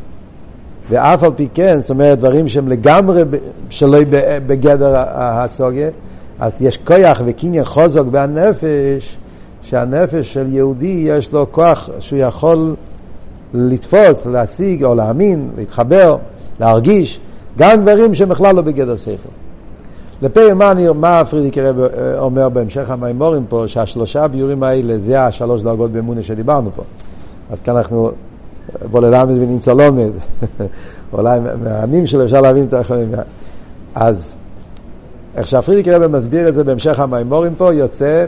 ואף 0.90 1.22
על 1.22 1.30
פי 1.36 1.48
כן, 1.54 1.80
זאת 1.80 1.90
אומרת 1.90 2.18
דברים 2.18 2.48
שהם 2.48 2.68
לגמרי 2.68 3.22
שלא 3.70 3.98
בגדר 4.46 4.94
הסוגיה, 4.96 5.88
אז 6.38 6.62
יש 6.62 6.78
כוח 6.78 7.22
וקניין 7.26 7.64
חוזק 7.64 8.02
בנפש, 8.02 9.16
שהנפש 9.66 10.32
של 10.32 10.46
יהודי 10.52 11.04
יש 11.06 11.32
לו 11.32 11.46
כוח 11.50 11.90
שהוא 11.98 12.18
יכול 12.18 12.74
לתפוס, 13.54 14.26
להשיג 14.26 14.84
או 14.84 14.94
להאמין, 14.94 15.50
להתחבר, 15.56 16.16
להרגיש, 16.60 17.20
גם 17.58 17.82
דברים 17.82 18.14
שהם 18.14 18.28
בכלל 18.28 18.54
לא 18.54 18.62
בגדר 18.62 18.96
שכל. 18.96 19.28
לפי 20.22 20.52
מה, 20.52 20.70
אני, 20.70 20.86
מה 20.94 21.22
פרידיק 21.30 21.58
רב 21.58 21.80
אה, 21.80 22.18
אומר 22.18 22.48
בהמשך 22.48 22.90
המימורים 22.90 23.44
פה, 23.48 23.64
שהשלושה 23.66 24.28
ביורים 24.28 24.62
האלה 24.62 24.98
זה 24.98 25.22
השלוש 25.22 25.62
דרגות 25.62 25.90
באמונה 25.92 26.22
שדיברנו 26.22 26.70
פה. 26.76 26.82
אז 27.50 27.60
כאן 27.60 27.76
אנחנו, 27.76 28.10
בוא 28.90 29.00
ללמד 29.00 29.30
ונמצא 29.30 29.72
לומד, 29.72 30.10
אולי 31.12 31.40
מהעמים 31.64 32.06
שלו 32.06 32.24
אפשר 32.24 32.40
להבין 32.40 32.64
את 32.64 32.72
האחרים. 32.72 33.08
אז 33.94 34.34
איך 35.36 35.46
שהפרידיק 35.46 35.88
רב 35.88 36.06
מסביר 36.06 36.48
את 36.48 36.54
זה 36.54 36.64
בהמשך 36.64 36.98
המימורים 37.00 37.54
פה, 37.54 37.74
יוצא 37.74 38.24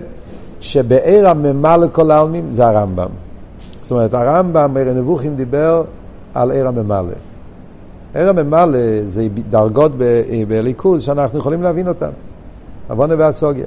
שבעיר 0.61 1.29
הממלא 1.29 1.87
כל 1.93 2.11
העלמים 2.11 2.49
זה 2.53 2.67
הרמב"ם. 2.67 3.09
זאת 3.83 3.91
אומרת, 3.91 4.15
הרמב"ם, 4.15 4.77
עיר 4.77 4.89
הנבוכים 4.89 5.37
דיבר 5.37 5.85
על 6.35 6.51
עיר 6.51 6.69
הממלא. 6.69 7.15
עיר 8.15 8.29
הממלא 8.29 8.79
זה 9.07 9.27
דרגות 9.51 9.93
בליכוז 10.49 11.03
שאנחנו 11.03 11.39
יכולים 11.39 11.63
להבין 11.63 11.89
אותן. 11.89 12.11
עוונה 12.89 13.15
והסוגיה. 13.19 13.67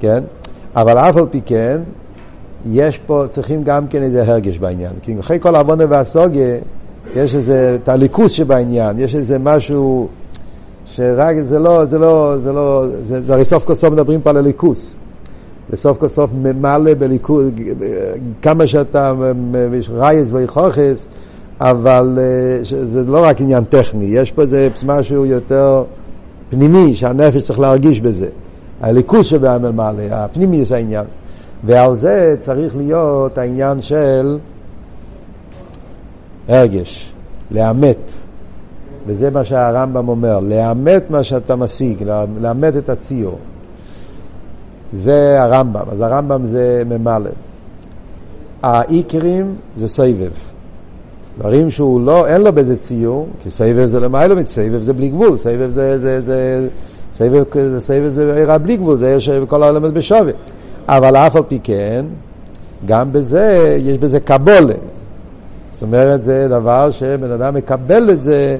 כן? 0.00 0.22
אבל 0.76 0.98
אף 0.98 1.16
על 1.16 1.26
פי 1.30 1.40
כן, 1.46 1.80
יש 2.66 2.98
פה, 2.98 3.24
צריכים 3.30 3.64
גם 3.64 3.86
כן 3.86 4.02
איזה 4.02 4.22
הרגש 4.22 4.58
בעניין. 4.58 4.92
כי 5.02 5.20
אחרי 5.20 5.40
כל 5.40 5.56
עוונה 5.56 5.84
והסוגיה, 5.90 6.56
יש 7.14 7.34
איזה, 7.34 7.76
את 7.82 7.88
הליכוז 7.88 8.30
שבעניין, 8.30 8.98
יש 8.98 9.14
איזה 9.14 9.38
משהו 9.38 10.08
שרק, 10.84 11.36
זה 11.48 11.58
לא, 11.58 11.84
זה 11.84 11.98
לא, 11.98 12.36
זה 12.42 12.52
לא, 12.52 12.86
זה, 13.00 13.20
זה 13.20 13.34
הרי 13.34 13.44
סוף 13.44 13.64
כל 13.64 13.74
סוף 13.74 13.92
מדברים 13.92 14.20
פה 14.20 14.30
על 14.30 14.36
הליכוז. 14.36 14.94
בסוף 15.70 15.98
כל 15.98 16.08
סוף 16.08 16.30
ממלא 16.42 16.94
בליכוז, 16.94 17.50
כמה 18.42 18.66
שאתה 18.66 19.12
רייס 19.90 20.28
ויכוחס, 20.32 21.06
אבל 21.60 22.18
אה, 22.20 22.58
זה 22.62 23.04
לא 23.04 23.24
רק 23.24 23.40
עניין 23.40 23.64
טכני, 23.64 24.04
יש 24.04 24.32
פה 24.32 24.42
איזה 24.42 24.68
משהו 24.86 25.26
יותר 25.26 25.84
פנימי, 26.50 26.94
שהנפש 26.94 27.42
צריך 27.42 27.60
להרגיש 27.60 28.00
בזה. 28.00 28.28
הליכוז 28.80 29.26
שבממלא, 29.26 30.02
הפנימי 30.10 30.64
זה 30.64 30.76
העניין. 30.76 31.04
ועל 31.64 31.96
זה 31.96 32.36
צריך 32.38 32.76
להיות 32.76 33.38
העניין 33.38 33.82
של 33.82 34.38
הרגש, 36.48 37.12
לאמת. 37.50 38.12
וזה 39.06 39.30
מה 39.30 39.44
שהרמב"ם 39.44 40.08
אומר, 40.08 40.40
לאמת 40.40 41.10
מה 41.10 41.22
שאתה 41.22 41.56
משיג, 41.56 42.02
לאמת 42.40 42.76
את 42.76 42.88
הציור. 42.88 43.38
זה 44.92 45.42
הרמב"ם, 45.42 45.84
אז 45.92 46.00
הרמב"ם 46.00 46.46
זה 46.46 46.82
ממלא. 46.86 47.30
העיקרים 48.62 49.54
זה 49.76 49.88
סבב. 49.88 50.30
דברים 51.38 51.70
שהוא 51.70 52.00
לא, 52.00 52.26
אין 52.26 52.40
לו 52.42 52.52
בזה 52.52 52.76
ציור, 52.76 53.28
כי 53.42 53.50
סבב 53.50 53.86
זה 53.86 54.00
למעלה, 54.00 54.44
סבב 54.44 54.82
זה 54.82 54.92
בלי 54.92 55.08
גבול, 55.08 55.36
סבב 55.36 55.70
זה, 55.70 55.98
זה, 55.98 56.20
זה, 56.20 56.68
סבב, 57.14 57.44
סבב 57.78 58.10
זה 58.10 58.34
עירה 58.36 58.58
בלי 58.58 58.76
גבול, 58.76 58.96
זה 58.96 59.10
יש 59.10 59.30
כל 59.48 59.62
העולם 59.62 59.84
הזה 59.84 59.92
בשווה. 59.92 60.32
אבל 60.88 61.16
אף 61.16 61.36
על 61.36 61.42
פי 61.48 61.58
כן, 61.62 62.04
גם 62.86 63.12
בזה, 63.12 63.76
יש 63.80 63.98
בזה 63.98 64.20
קבולה. 64.20 64.74
זאת 65.72 65.82
אומרת, 65.82 66.24
זה 66.24 66.46
דבר 66.48 66.90
שבן 66.90 67.30
אדם 67.30 67.54
מקבל 67.54 68.10
את 68.10 68.22
זה 68.22 68.56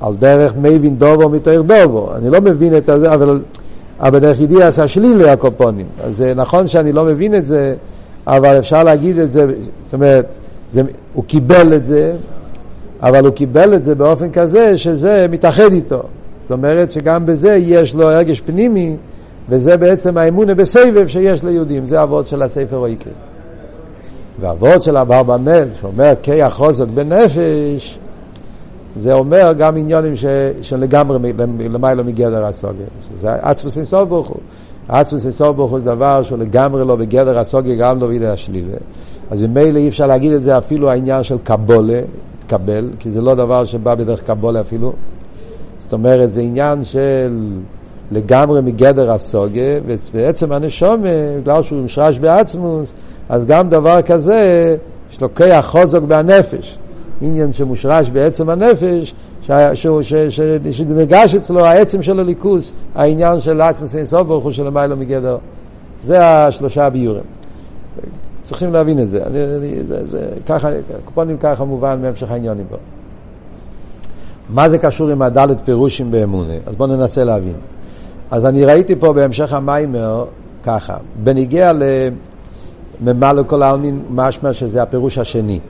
על 0.00 0.14
דרך 0.16 0.52
מבין 0.56 0.96
דובו 0.96 1.28
מתאר 1.28 1.62
דובו. 1.62 2.14
אני 2.14 2.30
לא 2.30 2.40
מבין 2.40 2.76
את 2.76 2.90
זה, 2.96 3.14
אבל, 3.14 3.42
אבל 4.02 4.18
דרך 4.18 4.40
ידיע 4.40 4.66
עשה 4.66 4.88
שלילי 4.88 5.30
הקופונים. 5.30 5.86
אז 6.04 6.16
זה 6.16 6.34
נכון 6.34 6.68
שאני 6.68 6.92
לא 6.92 7.04
מבין 7.04 7.34
את 7.34 7.46
זה, 7.46 7.74
אבל 8.26 8.58
אפשר 8.58 8.82
להגיד 8.84 9.18
את 9.18 9.30
זה, 9.30 9.46
זאת 9.84 9.94
אומרת, 9.94 10.26
זה, 10.72 10.82
הוא 11.12 11.24
קיבל 11.24 11.74
את 11.76 11.84
זה, 11.84 12.12
אבל 13.02 13.24
הוא 13.24 13.34
קיבל 13.34 13.74
את 13.74 13.82
זה 13.82 13.94
באופן 13.94 14.30
כזה 14.30 14.78
שזה 14.78 15.26
מתאחד 15.30 15.72
איתו. 15.72 16.02
זאת 16.42 16.50
אומרת 16.50 16.90
שגם 16.90 17.26
בזה 17.26 17.54
יש 17.58 17.94
לו 17.94 18.10
הרגש 18.10 18.40
פנימי, 18.40 18.96
וזה 19.48 19.76
בעצם 19.76 20.18
האמונה 20.18 20.54
בסבב 20.54 21.06
שיש 21.08 21.44
ליהודים, 21.44 21.86
זה 21.86 22.02
אבות 22.02 22.26
של 22.26 22.42
הספר 22.42 22.80
ויקרא. 22.80 23.12
והאבות 24.40 24.82
של 24.82 24.96
אברבנאל, 24.96 25.68
שאומר 25.80 26.12
כי 26.22 26.42
החוזק 26.42 26.86
בנפש, 26.94 27.98
זה 28.96 29.12
אומר 29.12 29.52
גם 29.58 29.76
עניונים 29.76 30.16
ש, 30.16 30.24
שלגמרי 30.62 31.32
למעלה 31.70 32.02
מגדר 32.02 32.44
הסוגיה. 32.44 32.86
שזה 33.08 33.32
עצמוס 33.32 33.76
אינסוף 33.76 34.08
ברוך 34.08 34.28
הוא. 34.28 34.40
עצמוס 34.88 35.24
אינסוף 35.24 35.56
ברוך 35.56 35.70
הוא 35.70 35.78
זה 35.78 35.84
דבר 35.84 36.22
שהוא 36.22 36.38
לגמרי 36.38 36.84
לא 36.84 36.96
בגדר 36.96 37.38
הסוגיה, 37.38 37.74
גם 37.74 38.00
לא 38.00 38.06
בידי 38.06 38.26
השלילה. 38.26 38.76
אז 39.30 39.42
ממילא 39.42 39.78
אי 39.78 39.88
אפשר 39.88 40.06
להגיד 40.06 40.32
את 40.32 40.42
זה 40.42 40.58
אפילו 40.58 40.90
העניין 40.90 41.22
של 41.22 41.36
קבולה, 41.44 42.00
התקבל, 42.38 42.90
כי 42.98 43.10
זה 43.10 43.20
לא 43.20 43.34
דבר 43.34 43.64
שבא 43.64 43.94
בדרך 43.94 44.22
קבולה 44.22 44.60
אפילו. 44.60 44.92
זאת 45.78 45.92
אומרת, 45.92 46.30
זה 46.30 46.40
עניין 46.40 46.84
של 46.84 47.56
לגמרי 48.10 48.60
מגדר 48.60 49.12
הסוגיה, 49.12 49.80
ובעצם 49.86 50.52
הנשום, 50.52 51.02
בגלל 51.40 51.62
שהוא 51.62 51.82
מושרש 51.82 52.18
בעצמוס, 52.18 52.94
אז 53.28 53.46
גם 53.46 53.68
דבר 53.68 54.02
כזה, 54.02 54.76
יש 55.12 55.20
לו 55.20 55.34
כיח 55.34 55.66
חוזק 55.66 56.02
בנפש. 56.02 56.78
עניין 57.22 57.52
שמושרש 57.52 58.10
בעצם 58.10 58.50
הנפש, 58.50 59.14
שנרגש 60.70 61.34
אצלו 61.34 61.66
העצם 61.66 62.02
של 62.02 62.20
הליכוס, 62.20 62.72
העניין 62.94 63.40
של 63.40 63.60
עצמוס 63.60 63.96
אינסוף 63.96 64.26
ברוך 64.26 64.44
הוא 64.44 64.52
שלמיילא 64.52 64.96
מגדר. 64.96 65.38
זה 66.02 66.26
השלושה 66.26 66.90
ביורים. 66.90 67.24
צריכים 68.42 68.72
להבין 68.72 68.98
את 68.98 69.08
זה. 69.08 69.22
אני, 69.26 69.44
אני, 69.44 69.84
זה, 69.84 70.06
זה 70.06 70.28
ככה, 70.46 70.68
קופונים 71.04 71.36
ככה 71.38 71.64
מובן 71.64 72.02
מהמשך 72.02 72.30
העניונים 72.30 72.64
פה. 72.70 72.76
מה 74.48 74.68
זה 74.68 74.78
קשור 74.78 75.08
עם 75.08 75.22
הדלת 75.22 75.58
פירושים 75.64 76.10
באמונה? 76.10 76.54
אז 76.66 76.76
בואו 76.76 76.96
ננסה 76.96 77.24
להבין. 77.24 77.54
אז 78.30 78.46
אני 78.46 78.64
ראיתי 78.64 78.96
פה 78.96 79.12
בהמשך 79.12 79.52
המיימר 79.52 80.24
ככה, 80.64 80.96
בניגיע 81.24 81.72
לממלא 83.02 83.42
כל 83.42 83.62
העלמין, 83.62 84.02
משמע 84.10 84.52
שזה 84.52 84.82
הפירוש 84.82 85.18
השני. 85.18 85.60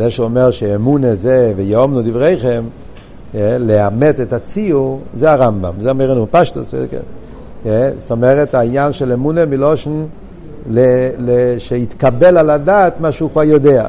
זה 0.00 0.10
שאומר 0.10 0.50
שאמונה 0.50 1.14
זה 1.14 1.52
ויאמנו 1.56 2.02
דבריכם, 2.02 2.64
אה, 3.34 3.58
לאמת 3.58 4.20
את 4.20 4.32
הציור, 4.32 5.00
זה 5.14 5.32
הרמב"ם, 5.32 5.72
זה 5.80 5.90
אומר 5.90 6.10
לנו 6.10 6.26
פשטוס, 6.30 6.74
כן. 6.90 7.00
אה, 7.66 7.90
זאת 7.98 8.10
אומרת, 8.10 8.54
העניין 8.54 8.92
של 8.92 9.12
אמונה 9.12 9.46
מלושן 9.46 10.04
שיתקבל 11.58 12.38
על 12.38 12.50
הדעת 12.50 13.00
מה 13.00 13.12
שהוא 13.12 13.30
כבר 13.30 13.42
יודע. 13.42 13.86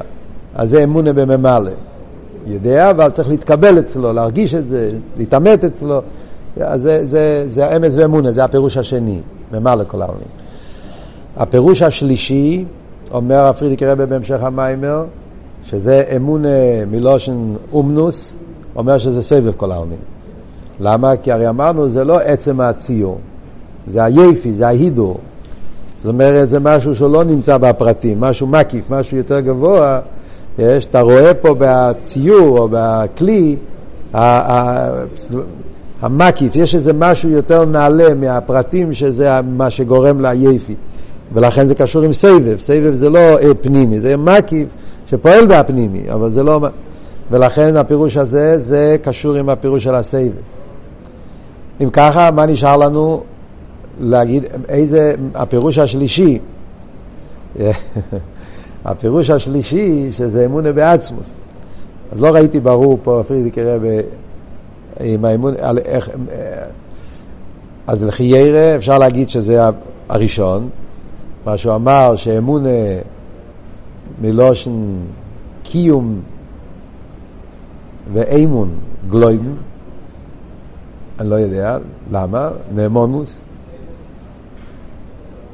אז 0.54 0.70
זה 0.70 0.82
אמונה 0.82 1.12
בממלא. 1.12 1.70
יודע, 2.46 2.90
אבל 2.90 3.10
צריך 3.10 3.28
להתקבל 3.28 3.78
אצלו, 3.78 4.12
להרגיש 4.12 4.54
את 4.54 4.66
זה, 4.66 4.90
להתעמת 5.16 5.64
אצלו. 5.64 6.00
אז 6.60 6.82
זה, 6.82 7.06
זה, 7.06 7.44
זה 7.46 7.66
האמץ 7.66 7.96
ואמונה, 7.96 8.32
זה 8.32 8.44
הפירוש 8.44 8.76
השני, 8.76 9.18
ממלא 9.52 9.84
כל 9.86 10.02
העולם. 10.02 10.20
הפירוש 11.36 11.82
השלישי, 11.82 12.64
אומר 13.12 13.40
הפרידיק 13.44 13.82
רבי 13.82 14.06
בהמשך 14.06 14.42
המיימר, 14.42 15.04
שזה 15.64 16.04
אמונה 16.16 16.84
מלושן 16.90 17.54
אומנוס, 17.72 18.34
אומר 18.76 18.98
שזה 18.98 19.22
סבב 19.22 19.52
כל 19.56 19.72
העלמין. 19.72 19.98
למה? 20.80 21.16
כי 21.16 21.32
הרי 21.32 21.48
אמרנו, 21.48 21.88
זה 21.88 22.04
לא 22.04 22.20
עצם 22.20 22.60
הציור, 22.60 23.18
זה 23.86 24.04
היפי, 24.04 24.52
זה 24.52 24.66
ההידור. 24.66 25.18
זאת 25.96 26.06
אומרת, 26.06 26.48
זה 26.48 26.60
משהו 26.60 26.94
שלא 26.94 27.24
נמצא 27.24 27.58
בפרטים, 27.58 28.20
משהו 28.20 28.46
מקיף, 28.46 28.90
משהו 28.90 29.16
יותר 29.16 29.40
גבוה, 29.40 30.00
יש, 30.58 30.86
אתה 30.86 31.00
רואה 31.00 31.34
פה 31.34 31.54
בציור 31.58 32.58
או 32.58 32.68
בכלי 32.70 33.56
המקיף, 36.02 36.56
יש 36.56 36.74
איזה 36.74 36.92
משהו 36.92 37.30
יותר 37.30 37.64
נעלה 37.64 38.14
מהפרטים 38.14 38.94
שזה 38.94 39.40
מה 39.42 39.70
שגורם 39.70 40.20
ליפי. 40.20 40.74
ולכן 41.32 41.66
זה 41.66 41.74
קשור 41.74 42.02
עם 42.02 42.12
סבב, 42.12 42.58
סבב 42.58 42.94
זה 42.94 43.10
לא 43.10 43.20
פנימי, 43.60 44.00
זה 44.00 44.16
מקיף 44.16 44.68
שפועל 45.12 45.46
בהפנימי, 45.46 46.10
אבל 46.12 46.30
זה 46.30 46.42
לא... 46.42 46.60
ולכן 47.30 47.76
הפירוש 47.76 48.16
הזה, 48.16 48.58
זה 48.58 48.96
קשור 49.02 49.34
עם 49.34 49.48
הפירוש 49.48 49.84
של 49.84 49.94
הסבב. 49.94 50.32
אם 51.82 51.90
ככה, 51.90 52.30
מה 52.30 52.46
נשאר 52.46 52.76
לנו 52.76 53.22
להגיד, 54.00 54.44
איזה, 54.68 55.14
הפירוש 55.34 55.78
השלישי, 55.78 56.38
הפירוש 58.84 59.30
השלישי, 59.30 60.12
שזה 60.12 60.44
אמונה 60.44 60.72
בעצמוס. 60.72 61.34
אז 62.12 62.20
לא 62.22 62.28
ראיתי 62.28 62.60
ברור 62.60 62.98
פה, 63.02 63.22
פרידיק 63.28 63.58
רבי, 63.58 63.98
עם 65.00 65.24
האמון, 65.24 65.54
על 65.60 65.78
איך, 65.78 66.10
אז 67.86 68.04
לחיירה 68.04 68.76
אפשר 68.76 68.98
להגיד 68.98 69.28
שזה 69.28 69.62
הראשון, 70.08 70.68
מה 71.46 71.58
שהוא 71.58 71.74
אמר 71.74 72.16
שאמונה 72.16 72.68
מלושן 74.20 74.96
קיום 75.62 76.20
ואימון 78.12 78.70
גלויבן, 79.08 79.52
אני 81.20 81.30
לא 81.30 81.34
יודע, 81.34 81.78
למה? 82.10 82.48
נאמונוס, 82.74 83.40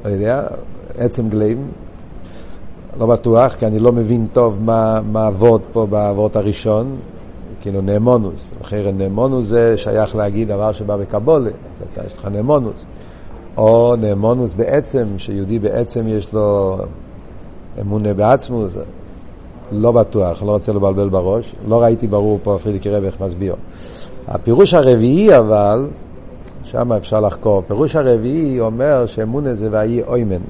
לא 0.05 0.09
יודע, 0.09 0.47
עצם 0.97 1.29
גלייבן, 1.29 1.67
לא 2.99 3.05
בטוח, 3.05 3.55
כי 3.55 3.65
אני 3.65 3.79
לא 3.79 3.91
מבין 3.91 4.27
טוב 4.33 4.57
מה, 4.63 5.27
הוורד 5.27 5.61
פה 5.71 5.85
בוורד 5.85 6.37
הראשון, 6.37 6.97
כאילו 7.61 7.81
נאמונוס. 7.81 8.51
אחרי 8.61 8.91
נאמונוס 8.91 9.45
זה 9.45 9.77
שייך 9.77 10.15
להגיד 10.15 10.47
דבר 10.47 10.71
שבא 10.71 10.97
בקבולה, 10.97 11.49
אז 11.49 11.87
אתה, 11.93 12.05
יש 12.05 12.17
לך 12.17 12.25
נאמונוס. 12.25 12.85
או 13.57 13.95
נאמונוס 13.95 14.53
בעצם, 14.53 15.07
שיהודי 15.17 15.59
בעצם 15.59 16.07
יש 16.07 16.33
לו 16.33 16.77
אמונה 17.81 18.13
בעצמוס, 18.13 18.77
לא 19.71 19.91
בטוח, 19.91 20.43
לא 20.43 20.51
רוצה 20.51 20.73
לבלבל 20.73 21.09
בראש, 21.09 21.55
לא 21.67 21.81
ראיתי 21.81 22.07
ברור 22.07 22.39
פה 22.43 22.57
פרידיק 22.63 22.87
רבי 22.87 23.05
איך 23.05 23.21
מסביר. 23.21 23.55
הפירוש 24.27 24.73
הרביעי 24.73 25.37
אבל, 25.37 25.87
שם 26.63 26.93
אפשר 26.93 27.19
לחקור, 27.19 27.59
הפירוש 27.59 27.95
הרביעי 27.95 28.59
אומר 28.59 29.05
שאמונה 29.05 29.55
זה 29.55 29.69
ויהי 29.71 30.01
אוימן. 30.03 30.41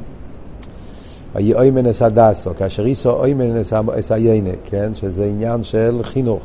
ויהי 1.36 1.54
אוימן 1.54 1.86
אס 1.86 2.02
הדסו, 2.02 2.52
כאשר 2.58 2.86
איסו 2.86 3.10
אוימן 3.10 3.58
אס 4.00 4.12
היינה, 4.12 4.50
כן? 4.65 4.94
שזה 4.94 5.26
עניין 5.26 5.63
של 5.63 6.00
חינוך. 6.04 6.44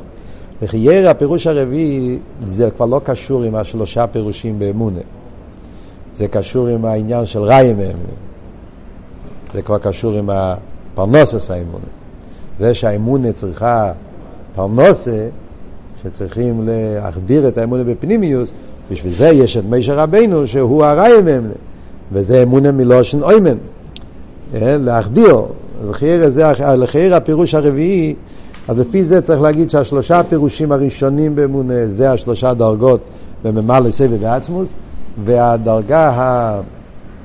לחייר 0.61 1.09
הפירוש 1.09 1.47
הרביעי 1.47 2.19
זה 2.45 2.69
כבר 2.71 2.85
לא 2.85 3.01
קשור 3.03 3.43
עם 3.43 3.55
השלושה 3.55 4.07
פירושים 4.07 4.59
באמונה. 4.59 4.99
זה 6.15 6.27
קשור 6.27 6.67
עם 6.67 6.85
העניין 6.85 7.25
של 7.25 7.43
ריים 7.43 7.79
האמונה. 7.79 8.15
זה 9.53 9.61
כבר 9.61 9.77
קשור 9.77 10.13
עם 10.13 10.29
הפרנוסס 10.95 11.51
האמונה. 11.51 11.85
זה 12.57 12.73
שהאמונה 12.73 13.31
צריכה 13.31 13.91
פרנוסה, 14.55 15.27
שצריכים 16.03 16.67
להחדיר 16.67 17.47
את 17.47 17.57
האמונה 17.57 17.83
בפנימיוס, 17.83 18.51
בשביל 18.91 19.13
זה 19.13 19.27
יש 19.27 19.57
את 19.57 19.63
מישר 19.69 19.95
רבינו 19.95 20.47
שהוא 20.47 20.85
הריים 20.85 21.27
האמונה. 21.27 21.53
וזה 22.11 22.43
אמונה 22.43 22.71
מלושן 22.71 23.23
אוימן. 23.23 23.57
אה, 24.53 24.77
להחדיר, 24.77 25.41
לחייר 26.77 27.15
הפירוש 27.15 27.53
הרביעי, 27.53 28.15
אז 28.67 28.79
לפי 28.79 29.03
זה 29.03 29.21
צריך 29.21 29.41
להגיד 29.41 29.69
שהשלושה 29.69 30.19
הפירושים 30.19 30.71
הראשונים 30.71 31.35
באמונה 31.35 31.87
זה 31.87 32.11
השלושה 32.11 32.53
דרגות 32.53 32.99
בממלא 33.43 33.91
סבב 33.91 34.17
ועצמוס, 34.19 34.73
והדרגה, 35.25 36.59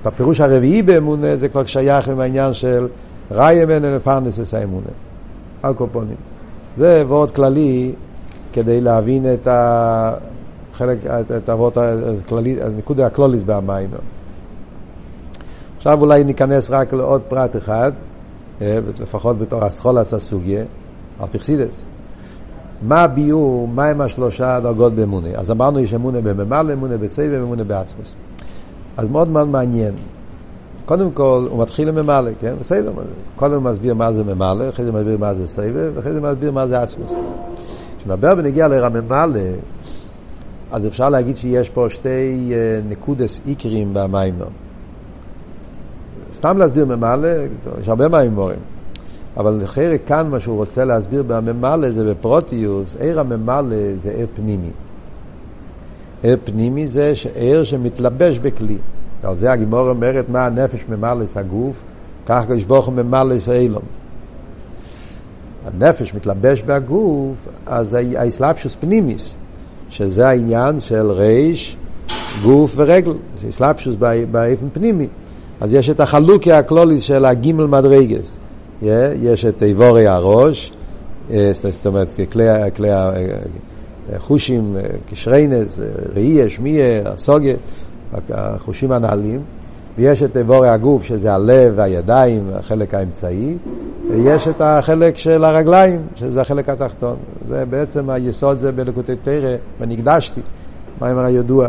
הפירוש 0.05 0.41
הרביעי 0.41 0.83
באמונה 0.83 1.37
זה 1.37 1.49
כבר 1.49 1.65
שייך 1.65 2.09
עם 2.09 2.21
העניין 2.21 2.55
של 2.55 2.87
ריימן 3.31 3.85
אלפרנסס 3.85 4.55
האמונה, 4.55 4.91
על 5.63 5.75
קופונים. 5.75 6.17
זה 6.77 7.03
וורד 7.07 7.31
כללי 7.31 7.93
כדי 8.53 8.81
להבין 8.81 9.27
את 9.35 9.49
החלק, 9.51 10.99
את 11.37 11.49
הוורד 11.49 11.73
הכללי, 11.79 12.57
נקודה 12.79 13.07
הקלוליס 13.07 13.43
במים. 13.43 13.91
עכשיו 15.77 16.01
אולי 16.01 16.25
ניכנס 16.25 16.71
רק 16.71 16.93
לעוד 16.93 17.23
פרט 17.29 17.57
אחד, 17.57 17.93
אה, 18.63 18.79
לפחות 19.01 19.39
בתור 19.39 19.67
אסכולס 19.67 20.15
הסוגיה, 20.15 20.65
פרסידס. 21.33 21.85
מה 22.83 23.01
הביאור, 23.01 23.69
מהם 23.69 24.01
השלושה 24.01 24.61
דרגות 24.61 24.95
באמונה? 24.95 25.29
אז 25.37 25.51
אמרנו 25.51 25.81
יש 25.81 25.95
אמונה 25.95 26.21
בממלא, 26.21 26.73
אמונה 26.73 26.97
בסבב, 26.97 27.41
אמונה 27.43 27.65
בעצמוס. 27.65 28.15
אז 28.97 29.09
מאוד 29.09 29.29
מאוד 29.29 29.49
מעניין. 29.49 29.95
קודם 30.91 31.11
כל, 31.11 31.47
הוא 31.51 31.63
מתחיל 31.63 31.89
עם 31.89 31.95
ממלא, 31.95 32.31
כן? 32.41 32.55
בסדר, 32.61 32.93
קודם 33.37 33.55
הוא 33.55 33.63
מסביר 33.63 33.95
מה 33.95 34.13
זה 34.13 34.25
ממלא, 34.25 34.69
אחרי 34.69 34.85
זה 34.85 34.93
מסביר 34.93 35.19
מה 35.19 35.35
זה 35.35 35.49
סבב, 35.49 35.93
ואחרי 35.95 36.13
זה 36.13 36.21
מסביר 36.21 36.53
מה 36.53 36.67
זה 36.67 36.83
עצמוס. 36.83 37.15
כשנדבר 37.99 38.35
ונגיע 38.39 38.69
לרממלא, 38.69 39.41
אז 40.71 40.87
אפשר 40.87 41.09
להגיד 41.09 41.37
שיש 41.37 41.71
פה 41.71 41.87
שתי 41.89 42.09
אה, 42.53 42.81
נקודס 42.89 43.41
עיקרים 43.47 43.95
במיימר. 43.95 44.47
סתם 46.35 46.59
להסביר 46.59 46.87
ממלא, 46.87 47.29
יש 47.81 47.89
הרבה 47.89 48.09
מהאמורים. 48.09 48.59
אבל 49.37 49.61
אחרי 49.65 49.99
כאן 50.07 50.29
מה 50.31 50.41
שהוא 50.41 50.57
רוצה 50.57 50.85
להסביר 50.85 51.23
בממלא 51.27 51.91
זה 51.91 52.11
בפרוטיוס, 52.11 52.97
עיר 52.97 53.21
הממלא 53.21 53.97
זה 54.03 54.11
עיר 54.11 54.27
פנימי. 54.35 54.71
עיר 56.23 56.37
פנימי 56.45 56.89
זה 56.89 57.13
עיר 57.35 57.65
שמתלבש 57.65 58.39
בכלי. 58.39 58.79
על 59.23 59.37
זה 59.37 59.53
הגימור 59.53 59.89
אומרת 59.89 60.29
מה 60.29 60.47
הנפש 60.47 60.85
ממלא 60.89 61.25
הגוף, 61.37 61.83
כך 62.27 62.45
קדוש 62.45 62.65
ברוך 62.65 62.87
הוא 62.87 62.95
ממלא 62.95 63.35
אילום. 63.53 63.83
הנפש 65.65 66.15
מתלבש 66.15 66.63
בהגוף, 66.63 67.49
אז 67.67 67.97
האסלאפשוס 68.17 68.77
פנימיס, 68.81 69.35
שזה 69.89 70.29
העניין 70.29 70.81
של 70.81 71.11
ריש, 71.11 71.77
גוף 72.43 72.73
ורגל, 72.77 73.13
זה 73.41 73.49
אסלאפשוס 73.49 73.95
באופן 74.31 74.69
פנימי. 74.73 75.07
אז 75.61 75.73
יש 75.73 75.91
את 75.91 76.01
החלוקיה 76.01 76.59
הכלולית 76.59 77.03
של 77.03 77.25
הגימל 77.25 77.67
מדרגס. 77.67 78.37
יש 79.23 79.45
את 79.45 79.63
איבורי 79.63 80.09
הראש, 80.09 80.73
אה, 81.31 81.51
זאת 81.53 81.87
אומרת, 81.87 82.13
כלי 82.77 82.89
החושים, 84.13 84.77
אה, 84.77 85.33
אה, 85.33 85.63
ראייה, 86.15 86.49
שמיה, 86.49 86.85
הסוגיה, 87.05 87.55
החושים 88.31 88.93
הנעלים, 88.93 89.41
ויש 89.99 90.23
את 90.23 90.37
איבורי 90.37 90.69
הגוף, 90.69 91.03
שזה 91.03 91.35
הלב 91.35 91.73
והידיים, 91.77 92.51
החלק 92.53 92.95
האמצעי, 92.95 93.57
ויש 94.11 94.49
את 94.49 94.61
החלק 94.61 95.17
של 95.17 95.45
הרגליים, 95.45 96.01
שזה 96.15 96.41
החלק 96.41 96.69
התחתון. 96.69 97.17
זה 97.49 97.65
בעצם 97.71 98.11
היסוד 98.11 98.59
זה 98.59 98.73
בלקוטי 98.73 99.17
תרא, 99.23 99.55
ונקדשתי, 99.81 100.41
מיימר 101.01 101.25
הידוע, 101.25 101.69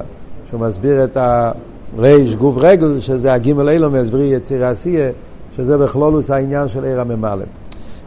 שהוא 0.50 0.60
מסביר 0.60 1.04
את 1.04 1.18
הריש 1.18 2.36
גוף 2.36 2.58
רגל, 2.58 3.00
שזה 3.00 3.34
הגימל 3.34 3.70
אילו 3.70 3.92
מסביר 3.92 4.22
יציר 4.22 4.66
עשייה, 4.66 5.10
שזה 5.56 5.78
בכלולוס 5.78 6.32
העניין 6.32 6.68
של 6.68 6.84
עיר 6.84 7.02
הממלא. 7.02 7.46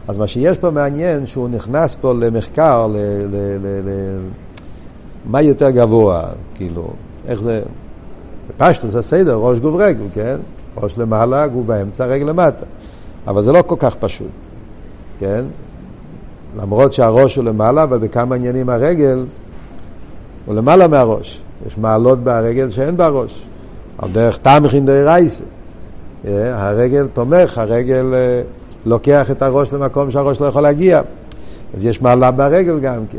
אז 0.07 0.17
מה 0.17 0.27
שיש 0.27 0.57
פה 0.57 0.69
מעניין, 0.69 1.25
שהוא 1.25 1.49
נכנס 1.49 1.95
פה 1.95 2.13
למחקר, 2.13 2.87
ל, 2.87 2.97
ל, 3.31 3.35
ל, 3.61 3.89
ל, 3.89 3.89
מה 5.25 5.41
יותר 5.41 5.69
גבוה, 5.69 6.23
כאילו, 6.55 6.87
איך 7.27 7.41
זה, 7.41 7.61
בפשטוס 8.49 8.95
הסדר, 8.95 9.35
ראש 9.35 9.59
גוב 9.59 9.75
רגל, 9.75 10.05
כן? 10.13 10.35
ראש 10.77 10.97
למעלה, 10.97 11.47
גוב 11.47 11.67
באמצע, 11.67 12.05
רגל 12.05 12.25
למטה. 12.25 12.65
אבל 13.27 13.43
זה 13.43 13.51
לא 13.51 13.61
כל 13.61 13.75
כך 13.79 13.95
פשוט, 13.95 14.47
כן? 15.19 15.45
למרות 16.57 16.93
שהראש 16.93 17.35
הוא 17.35 17.45
למעלה, 17.45 17.83
אבל 17.83 17.97
בכמה 17.97 18.35
עניינים 18.35 18.69
הרגל 18.69 19.25
הוא 20.45 20.55
למעלה 20.55 20.87
מהראש. 20.87 21.41
יש 21.67 21.77
מעלות 21.77 22.23
ברגל 22.23 22.69
שאין 22.69 22.97
בראש. 22.97 23.43
על 23.97 24.11
דרך 24.11 24.37
תמכין 24.37 24.85
די 24.85 25.03
רייסה. 25.03 25.43
הרגל 26.53 27.07
תומך, 27.13 27.57
הרגל 27.57 28.13
אה, 28.13 28.41
לוקח 28.85 29.31
את 29.31 29.41
הראש 29.41 29.73
למקום 29.73 30.11
שהראש 30.11 30.41
לא 30.41 30.45
יכול 30.45 30.61
להגיע. 30.61 31.01
אז 31.73 31.85
יש 31.85 32.01
מעלה 32.01 32.31
ברגל 32.31 32.79
גם 32.79 33.05
כן. 33.09 33.17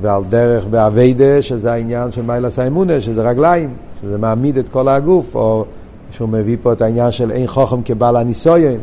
ועל 0.00 0.22
דרך 0.28 0.64
באביידה, 0.64 1.42
שזה 1.42 1.72
העניין 1.72 2.10
של 2.10 2.22
מיילס 2.22 2.58
האמונה, 2.58 3.00
שזה 3.00 3.30
רגליים, 3.30 3.74
שזה 4.02 4.18
מעמיד 4.18 4.58
את 4.58 4.68
כל 4.68 4.88
הגוף, 4.88 5.34
או 5.34 5.64
שהוא 6.10 6.28
מביא 6.28 6.56
פה 6.62 6.72
את 6.72 6.82
העניין 6.82 7.10
של 7.10 7.30
אין 7.30 7.46
חוכם 7.46 7.82
כבעל 7.82 8.16
הניסויין, 8.16 8.80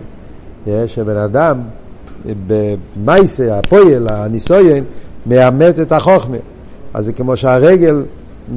שבן 0.87 1.17
אדם 1.17 1.61
במייסה, 2.47 3.59
הפועל, 3.59 4.07
הניסויין, 4.09 4.83
מאמת 5.25 5.79
את 5.79 5.91
החוכמה. 5.91 6.37
אז 6.93 7.05
זה 7.05 7.13
כמו 7.13 7.37
שהרגל 7.37 8.03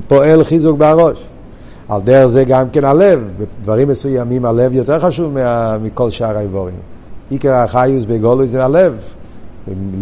פועל 0.08 0.44
חיזוק 0.44 0.78
בראש. 0.78 1.24
על 1.88 2.00
דרך 2.00 2.26
זה 2.26 2.44
גם 2.44 2.70
כן 2.70 2.84
הלב, 2.84 3.20
בדברים 3.38 3.88
מסוימים 3.88 4.44
הלב 4.44 4.72
יותר 4.72 5.00
חשוב 5.00 5.32
מה, 5.32 5.78
מכל 5.82 6.10
שאר 6.10 6.36
האיבורים. 6.36 6.74
עיקר 7.30 7.52
החיוס 7.52 8.04
בגולוי 8.04 8.46
זה 8.46 8.64
הלב. 8.64 8.94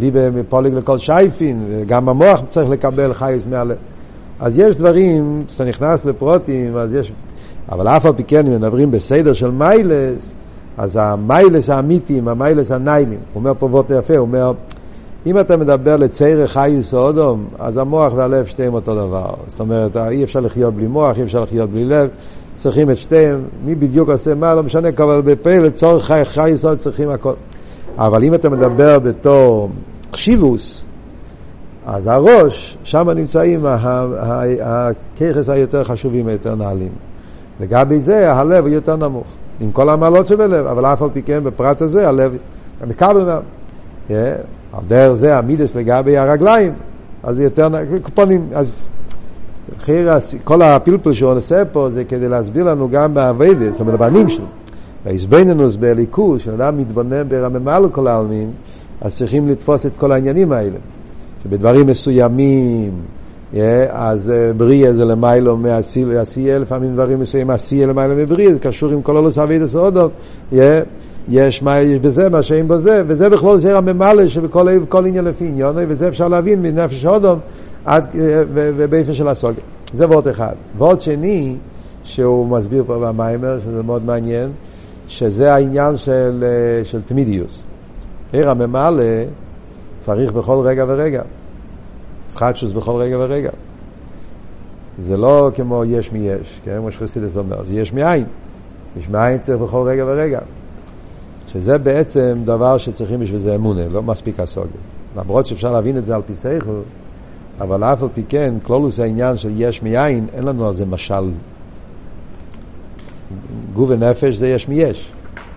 ליבה 0.01 0.31
מפוליג 0.31 0.75
לכל 0.75 0.99
שייפין, 0.99 1.67
גם 1.87 2.09
המוח 2.09 2.41
צריך 2.49 2.71
לקבל 2.71 3.15
חיוס 3.15 3.47
מהלב. 3.51 3.77
אז 4.41 4.59
יש 4.59 4.77
דברים, 4.77 5.45
כשאתה 5.49 5.65
נכנס 5.65 6.05
לפרוטים, 6.05 6.77
אז 6.77 6.95
יש... 6.95 7.13
אבל 7.73 7.89
אף 7.89 8.07
על 8.07 8.13
פי 8.13 8.25
כן, 8.25 8.47
אם 8.47 8.53
מדברים 8.53 8.91
בסדר 8.91 9.33
של 9.33 9.51
מיילס, 9.51 10.35
אז 10.79 10.99
המיילס 11.03 11.71
האמיתיים, 11.71 12.29
המיילס 12.29 12.71
הניילים, 12.71 13.19
הוא 13.33 13.41
אומר 13.41 13.53
פה 13.59 13.67
וורט 13.67 13.91
יפה, 13.91 14.17
הוא 14.17 14.21
אומר, 14.21 14.53
אם 15.27 15.39
אתה 15.39 15.57
מדבר 15.57 15.97
לצייר 15.97 16.47
חיוס 16.47 16.95
או 16.95 16.99
אודום, 16.99 17.45
אז 17.59 17.77
המוח 17.77 18.13
והלב 18.17 18.47
שתיהם 18.47 18.75
אותו 18.75 18.95
דבר. 18.95 19.35
זאת 19.49 19.61
אומרת, 19.61 19.97
אי 19.97 20.25
אפשר 20.25 20.41
לחיות 20.41 20.75
בלי 20.75 20.87
מוח, 20.87 21.19
אי 21.19 21.23
אפשר 21.23 21.43
לחיות 21.43 21.71
בלי 21.71 21.85
לב, 21.85 22.09
צריכים 22.55 22.91
את 22.91 22.99
שתיהם, 22.99 23.43
מי 23.65 23.75
בדיוק 23.75 24.09
עושה 24.09 24.35
מה, 24.35 24.55
לא 24.55 24.63
משנה, 24.63 24.89
אבל 24.89 25.21
בפה 25.21 25.59
לצורך 25.59 26.05
חי, 26.05 26.23
חיוס 26.25 26.65
עוד 26.65 26.79
צריכים 26.79 27.09
הכל. 27.09 27.33
אבל 27.99 28.25
אם 28.25 28.35
אתה 28.35 28.49
מדבר 28.49 28.99
בתור 28.99 29.71
חשיבוס, 30.13 30.85
אז 31.87 32.07
הראש, 32.07 32.79
שם 32.85 33.11
נמצאים 33.11 33.67
הככס 34.61 35.49
היותר 35.49 35.85
חשובים, 35.85 36.29
היותר 36.29 36.55
נעלים. 36.55 36.93
לגבי 37.61 38.01
זה, 38.01 38.33
הלב 38.33 38.65
הוא 38.65 38.75
יותר 38.75 38.97
נמוך. 38.97 39.27
עם 39.61 39.71
כל 39.71 39.89
המעלות 39.91 40.27
שבלב, 40.27 40.67
אבל 40.67 40.87
אף 40.87 41.03
על 41.03 41.09
פי 41.13 41.23
כן 41.23 41.45
בפרט 41.45 41.83
הזה 41.83 42.09
הלב 42.09 42.33
מקבל 42.87 43.25
מה... 43.25 43.39
Yeah, 44.09 44.13
על 44.73 44.85
דרך 44.89 45.15
זה 45.15 45.39
המידס 45.39 45.75
לגבי 45.75 46.17
הרגליים, 46.17 46.73
אז 47.23 47.41
יותר... 47.41 47.69
קופונים, 48.03 48.49
אז 48.55 48.89
כל 50.45 50.63
הפלפל 50.63 51.13
שהוא 51.13 51.33
עושה 51.33 51.65
פה 51.65 51.89
זה 51.91 52.05
כדי 52.05 52.29
להסביר 52.29 52.65
לנו 52.65 52.89
גם 52.91 53.15
באביידס, 53.15 53.73
זאת 53.73 53.81
אומרת, 53.81 53.99
בנים 53.99 54.29
שלו. 54.29 54.45
בהסבנינוס 55.05 55.77
בליכוס, 55.77 56.43
כשאדם 56.43 56.79
מתבונן 56.79 57.29
ברממה 57.29 57.79
לכל 57.79 58.07
העלמין, 58.09 58.51
אז 59.01 59.17
צריכים 59.17 59.49
לתפוס 59.49 59.87
את 59.87 59.93
כל 59.97 60.13
העניינים 60.13 60.53
האלה. 60.53 60.79
שבדברים 61.45 61.87
מסוימים, 61.87 62.93
Yeah, 63.55 63.57
אז 63.91 64.29
uh, 64.31 64.57
בריאה 64.57 64.93
זה 64.93 65.05
למיילו 65.05 65.57
מעשייה, 65.57 66.59
לפעמים 66.59 66.93
דברים 66.93 67.21
מסוימים 67.21 67.51
עשייה 67.51 67.87
למיילו 67.87 68.17
מבריאה, 68.17 68.53
זה 68.53 68.59
קשור 68.59 68.91
עם 68.91 69.03
כל 69.03 69.17
הלוס 69.17 69.39
אבידס 69.39 69.75
yeah, 70.53 70.57
יש 71.29 71.63
מה 71.63 71.79
יש 71.79 71.99
בזה, 71.99 72.29
מה 72.29 72.43
שאין 72.43 72.69
בזה, 72.69 73.03
וזה 73.07 73.29
בכלול 73.29 73.59
זה 73.59 73.79
הממלא 73.79 74.29
שבכל 74.29 75.07
עניין 75.07 75.25
לפי 75.25 75.45
עניון, 75.47 75.77
וזה 75.89 76.09
אפשר 76.09 76.29
להבין 76.29 76.63
מנפש 76.63 77.07
אודום 77.07 77.39
uh, 77.87 77.91
ובאופן 78.55 79.13
של 79.13 79.29
הסוג. 79.29 79.55
זה 79.95 80.09
ועוד 80.09 80.29
אחד. 80.29 80.55
ועוד 80.79 81.01
שני, 81.01 81.57
שהוא 82.03 82.47
מסביר 82.47 82.85
פה 82.87 82.99
במיימר, 82.99 83.59
שזה 83.61 83.83
מאוד 83.83 84.05
מעניין, 84.05 84.51
שזה 85.09 85.55
העניין 85.55 85.97
של, 85.97 86.45
של 86.85 87.01
תמידיוס. 87.01 87.63
עיר 88.33 88.51
הממלא 88.51 89.03
צריך 90.01 90.33
בכל 90.33 90.67
רגע 90.67 90.85
ורגע. 90.89 91.23
סחטשוס 92.29 92.73
בכל 92.73 93.01
רגע 93.01 93.17
ורגע. 93.19 93.51
זה 94.99 95.17
לא 95.17 95.51
כמו 95.55 95.85
יש 95.85 96.13
מי 96.13 96.19
יש, 96.19 96.61
כן? 96.65 96.77
כמו 96.79 96.91
שחסידס 96.91 97.37
אומר, 97.37 97.63
זה 97.63 97.75
יש 97.75 97.93
מאין. 97.93 98.25
יש 98.99 99.09
מאין 99.09 99.39
צריך 99.39 99.59
בכל 99.59 99.89
רגע 99.89 100.05
ורגע. 100.07 100.41
שזה 101.53 101.79
בעצם 101.79 102.39
דבר 102.45 102.79
שצריכים 102.79 103.21
בשביל 103.21 103.41
זה 103.41 103.55
אמונה, 103.55 103.89
לא 103.89 104.03
מספיק 104.03 104.41
הסוגיה. 104.41 104.81
למרות 105.17 105.47
שאפשר 105.47 105.73
להבין 105.73 105.99
את 105.99 106.07
זה 106.07 106.15
על 106.15 106.23
פי 106.27 106.35
סייכל, 106.35 106.81
אבל 107.61 107.85
אף 107.85 108.03
על 108.03 108.09
פי 108.15 108.23
כן, 108.29 108.55
כלולוס 108.63 109.01
העניין 109.01 109.37
של 109.37 109.51
יש 109.57 109.83
מאין, 109.83 110.27
אין 110.33 110.45
לנו 110.45 110.69
על 110.69 110.75
זה 110.75 110.87
משל. 110.87 111.31
גוף 113.75 113.91
ונפש 113.91 114.35
זה 114.35 114.49
יש 114.49 114.69
מיש. 114.69 115.13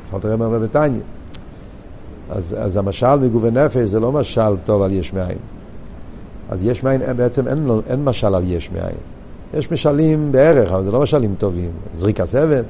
יכולת 0.07 0.25
לראות 0.25 0.39
מה 0.39 0.59
בתניא. 0.59 0.99
אז, 2.29 2.55
אז 2.59 2.77
המשל 2.77 3.15
מגוף 3.15 3.43
ונפש 3.45 3.89
זה 3.89 3.99
לא 3.99 4.11
משל 4.11 4.55
טוב 4.65 4.81
על 4.81 4.91
יש 4.91 5.13
מאין. 5.13 5.37
אז 6.49 6.63
יש 6.63 6.83
מאין, 6.83 7.01
בעצם 7.15 7.47
אין, 7.47 7.69
אין 7.89 8.03
משל 8.03 8.35
על 8.35 8.43
יש 8.45 8.71
מאין. 8.71 8.95
יש 9.53 9.71
משלים 9.71 10.31
בערך, 10.31 10.71
אבל 10.71 10.83
זה 10.83 10.91
לא 10.91 11.01
משלים 11.01 11.35
טובים. 11.37 11.71
זריקת 11.93 12.35
אבן, 12.35 12.61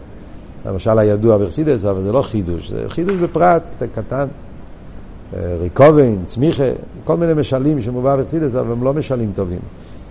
המשל 0.65 0.99
הידוע 0.99 1.37
ברסידס, 1.37 1.85
אבל 1.85 2.03
זה 2.03 2.11
לא 2.11 2.21
חידוש, 2.21 2.69
זה 2.69 2.83
חידוש 2.87 3.15
בפרט 3.15 3.83
קטן. 3.95 4.27
אה, 5.35 5.55
ריקובן, 5.61 6.25
צמיחה, 6.25 6.63
כל 7.03 7.17
מיני 7.17 7.33
משלים 7.33 7.81
שמובא 7.81 8.15
ברסידס, 8.15 8.55
אבל 8.55 8.71
הם 8.71 8.83
לא 8.83 8.93
משלים 8.93 9.31
טובים. 9.35 9.59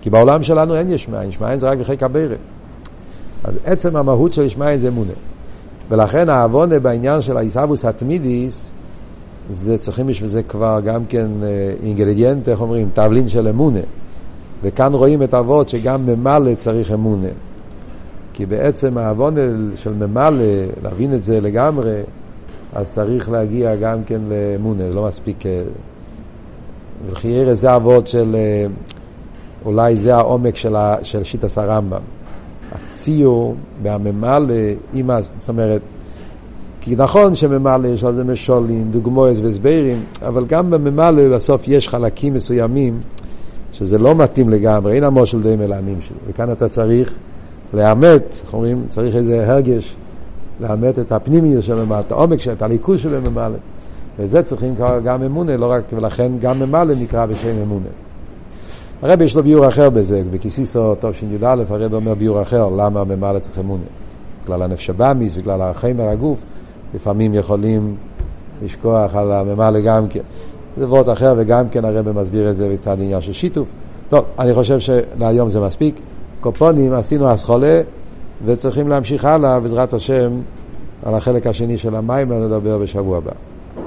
כי 0.01 0.09
בעולם 0.09 0.43
שלנו 0.43 0.75
אין 0.75 0.89
יש 0.89 1.09
מאין, 1.09 1.29
יש 1.29 1.41
מאין 1.41 1.59
זה 1.59 1.69
רק 1.69 1.77
בחיק 1.77 2.03
הבירה. 2.03 2.35
אז 3.43 3.59
עצם 3.65 3.95
המהות 3.95 4.33
של 4.33 4.41
יש 4.41 4.57
מאין 4.57 4.79
זה 4.79 4.87
אמונה. 4.87 5.11
ולכן 5.89 6.29
העוונה 6.29 6.79
בעניין 6.79 7.21
של 7.21 7.37
העיסאוווס 7.37 7.85
התמידיס, 7.85 8.71
זה 9.49 9.77
צריכים 9.77 10.07
בשביל 10.07 10.29
זה 10.29 10.43
כבר 10.43 10.79
גם 10.83 11.05
כן 11.05 11.27
אה, 11.43 11.73
אינגרדיאנט, 11.83 12.49
איך 12.49 12.61
אומרים, 12.61 12.89
תבלין 12.93 13.29
של 13.29 13.47
אמונה. 13.47 13.79
וכאן 14.63 14.93
רואים 14.93 15.23
את 15.23 15.33
האבות 15.33 15.69
שגם 15.69 16.05
ממלא 16.05 16.55
צריך 16.55 16.91
אמונה. 16.91 17.27
כי 18.33 18.45
בעצם 18.45 18.97
העוון 18.97 19.35
של 19.75 19.93
ממלא, 19.93 20.45
להבין 20.83 21.13
את 21.13 21.23
זה 21.23 21.41
לגמרי, 21.41 22.01
אז 22.73 22.91
צריך 22.91 23.29
להגיע 23.29 23.75
גם 23.75 24.03
כן 24.03 24.21
לאמונה, 24.27 24.87
זה 24.87 24.93
לא 24.93 25.07
מספיק... 25.07 25.45
אה, 25.45 25.63
וחייר 27.05 27.53
זה 27.53 27.75
אבות 27.75 28.07
של... 28.07 28.35
אה, 28.35 28.65
אולי 29.65 29.97
זה 29.97 30.15
העומק 30.15 30.55
של, 30.55 30.75
ה, 30.75 30.95
של 31.03 31.23
שיטס 31.23 31.57
הרמב"ם. 31.57 32.01
הציור 32.71 33.55
והממלא, 33.83 34.55
זאת 35.39 35.49
אומרת, 35.49 35.81
כי 36.85 36.95
נכון 36.95 37.35
שממלא 37.35 37.87
יש 37.87 38.03
על 38.03 38.13
זה 38.13 38.23
משולים, 38.23 38.91
דוגמאות 38.91 39.37
והסברים, 39.43 40.03
אבל 40.21 40.45
גם 40.45 40.69
בממלא 40.69 41.35
בסוף 41.35 41.67
יש 41.67 41.89
חלקים 41.89 42.33
מסוימים 42.33 42.99
שזה 43.71 43.97
לא 43.97 44.15
מתאים 44.15 44.49
לגמרי, 44.49 44.93
אין 44.93 45.03
המושל 45.03 45.41
די 45.41 45.55
מלענים 45.55 46.01
שלו. 46.01 46.17
וכאן 46.27 46.51
אתה 46.51 46.69
צריך 46.69 47.17
לאמת, 47.73 48.39
איך 48.43 48.53
אומרים, 48.53 48.85
צריך 48.89 49.15
איזה 49.15 49.51
הרגש, 49.51 49.95
לאמת 50.59 50.99
את 50.99 51.11
הפנימיות 51.11 51.63
של 51.63 51.83
ממלא, 51.83 51.99
את 51.99 52.11
העומק, 52.11 52.39
את 52.51 52.61
הליכוז 52.61 52.99
של 52.99 53.19
ממלא. 53.29 53.57
וזה 54.19 54.43
צריכים 54.43 54.75
גם 55.03 55.23
אמונה, 55.23 55.57
לא 55.57 55.71
רק, 55.71 55.83
ולכן 55.93 56.31
גם 56.41 56.59
ממלא 56.59 56.95
נקרא 56.95 57.25
בשם 57.25 57.57
אמונה. 57.63 57.89
הרב 59.01 59.21
יש 59.21 59.35
לו 59.35 59.43
ביור 59.43 59.67
אחר 59.67 59.89
בזה, 59.89 60.23
בכיסיסו 60.31 60.95
תשי"א 60.99 61.55
הרב 61.69 61.93
אומר 61.93 62.13
ביור 62.13 62.41
אחר, 62.41 62.69
למה 62.69 63.03
ממלא 63.03 63.39
צריך 63.39 63.59
אמונה. 63.59 63.83
בגלל 64.43 64.61
הנפש 64.61 64.89
הבאמיס, 64.89 65.35
בגלל 65.35 65.61
החמר 65.61 66.09
הגוף. 66.09 66.43
לפעמים 66.93 67.33
יכולים 67.33 67.95
לשכוח 68.63 69.15
על 69.15 69.31
הממלא 69.31 69.79
גם 69.79 70.07
כן. 70.07 70.19
זה 70.77 70.87
וורט 70.87 71.09
אחר, 71.09 71.33
וגם 71.37 71.69
כן 71.69 71.85
הרב 71.85 72.11
מסביר 72.11 72.49
את 72.49 72.55
זה 72.55 72.69
בצד 72.69 72.97
עניין 72.99 73.21
של 73.21 73.33
שיתוף. 73.33 73.69
טוב, 74.09 74.25
אני 74.39 74.53
חושב 74.53 74.79
שלהיום 74.79 75.49
זה 75.49 75.59
מספיק. 75.59 75.99
קופונים 76.41 76.93
עשינו 76.93 77.33
אסכולה, 77.33 77.81
וצריכים 78.45 78.87
להמשיך 78.87 79.25
הלאה, 79.25 79.59
בעזרת 79.59 79.93
השם, 79.93 80.31
על 81.03 81.15
החלק 81.15 81.47
השני 81.47 81.77
של 81.77 81.95
המים, 81.95 82.31
ונדבר 82.31 82.77
בשבוע 82.77 83.17
הבא. 83.17 83.31